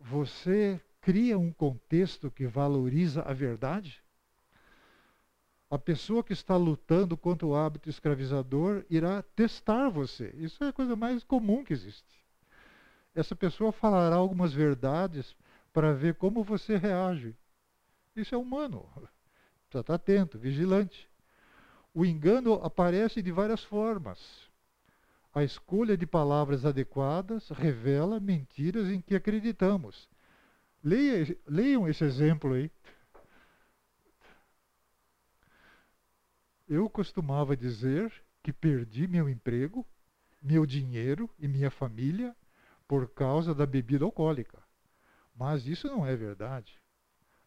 [0.00, 4.02] Você cria um contexto que valoriza a verdade?
[5.68, 10.32] A pessoa que está lutando contra o hábito escravizador irá testar você.
[10.36, 12.24] Isso é a coisa mais comum que existe.
[13.14, 15.36] Essa pessoa falará algumas verdades
[15.72, 17.34] para ver como você reage.
[18.14, 18.88] Isso é humano.
[19.68, 21.10] Precisa estar atento, vigilante.
[21.92, 24.46] O engano aparece de várias formas.
[25.34, 30.08] A escolha de palavras adequadas revela mentiras em que acreditamos.
[30.82, 32.70] Leia, leiam esse exemplo aí.
[36.68, 38.12] Eu costumava dizer
[38.42, 39.86] que perdi meu emprego,
[40.42, 42.34] meu dinheiro e minha família
[42.86, 44.62] por causa da bebida alcoólica.
[45.34, 46.80] Mas isso não é verdade.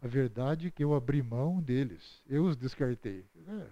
[0.02, 3.26] A verdade é que eu abri mão deles, eu os descartei.
[3.48, 3.68] É.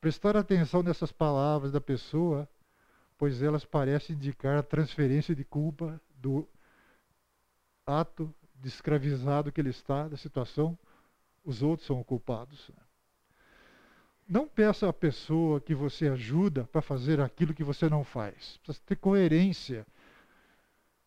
[0.00, 2.48] Prestar atenção nessas palavras da pessoa,
[3.18, 6.48] pois elas parecem indicar a transferência de culpa do
[7.84, 10.78] ato de escravizado que ele está, da situação,
[11.44, 12.70] os outros são culpados.
[14.28, 18.58] Não peça à pessoa que você ajuda para fazer aquilo que você não faz.
[18.58, 19.86] Precisa ter coerência.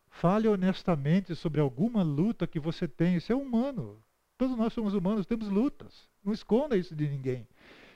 [0.08, 3.16] Fale honestamente sobre alguma luta que você tem.
[3.16, 4.02] Isso é humano.
[4.38, 6.08] Todos nós somos humanos, temos lutas.
[6.24, 7.46] Não esconda isso de ninguém.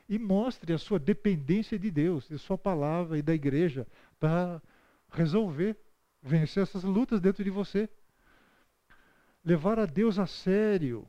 [0.06, 3.86] E mostre a sua dependência de Deus, de Sua palavra e da igreja
[4.20, 4.60] para
[5.10, 5.74] resolver,
[6.22, 7.88] vencer essas lutas dentro de você
[9.42, 11.06] levar a Deus a sério,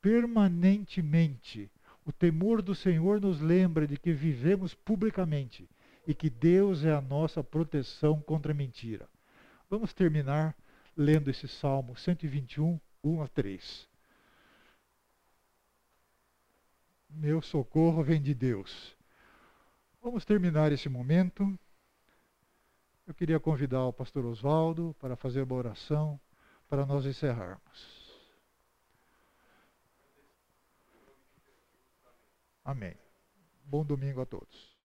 [0.00, 1.70] permanentemente.
[2.08, 5.68] O temor do Senhor nos lembra de que vivemos publicamente
[6.06, 9.06] e que Deus é a nossa proteção contra a mentira.
[9.68, 10.56] Vamos terminar
[10.96, 13.86] lendo esse Salmo 121, 1 a 3.
[17.10, 18.96] Meu socorro vem de Deus.
[20.02, 21.58] Vamos terminar esse momento.
[23.06, 26.18] Eu queria convidar o pastor Oswaldo para fazer uma oração
[26.70, 27.97] para nós encerrarmos.
[32.68, 32.94] Amém.
[33.64, 34.76] Bom domingo a todos.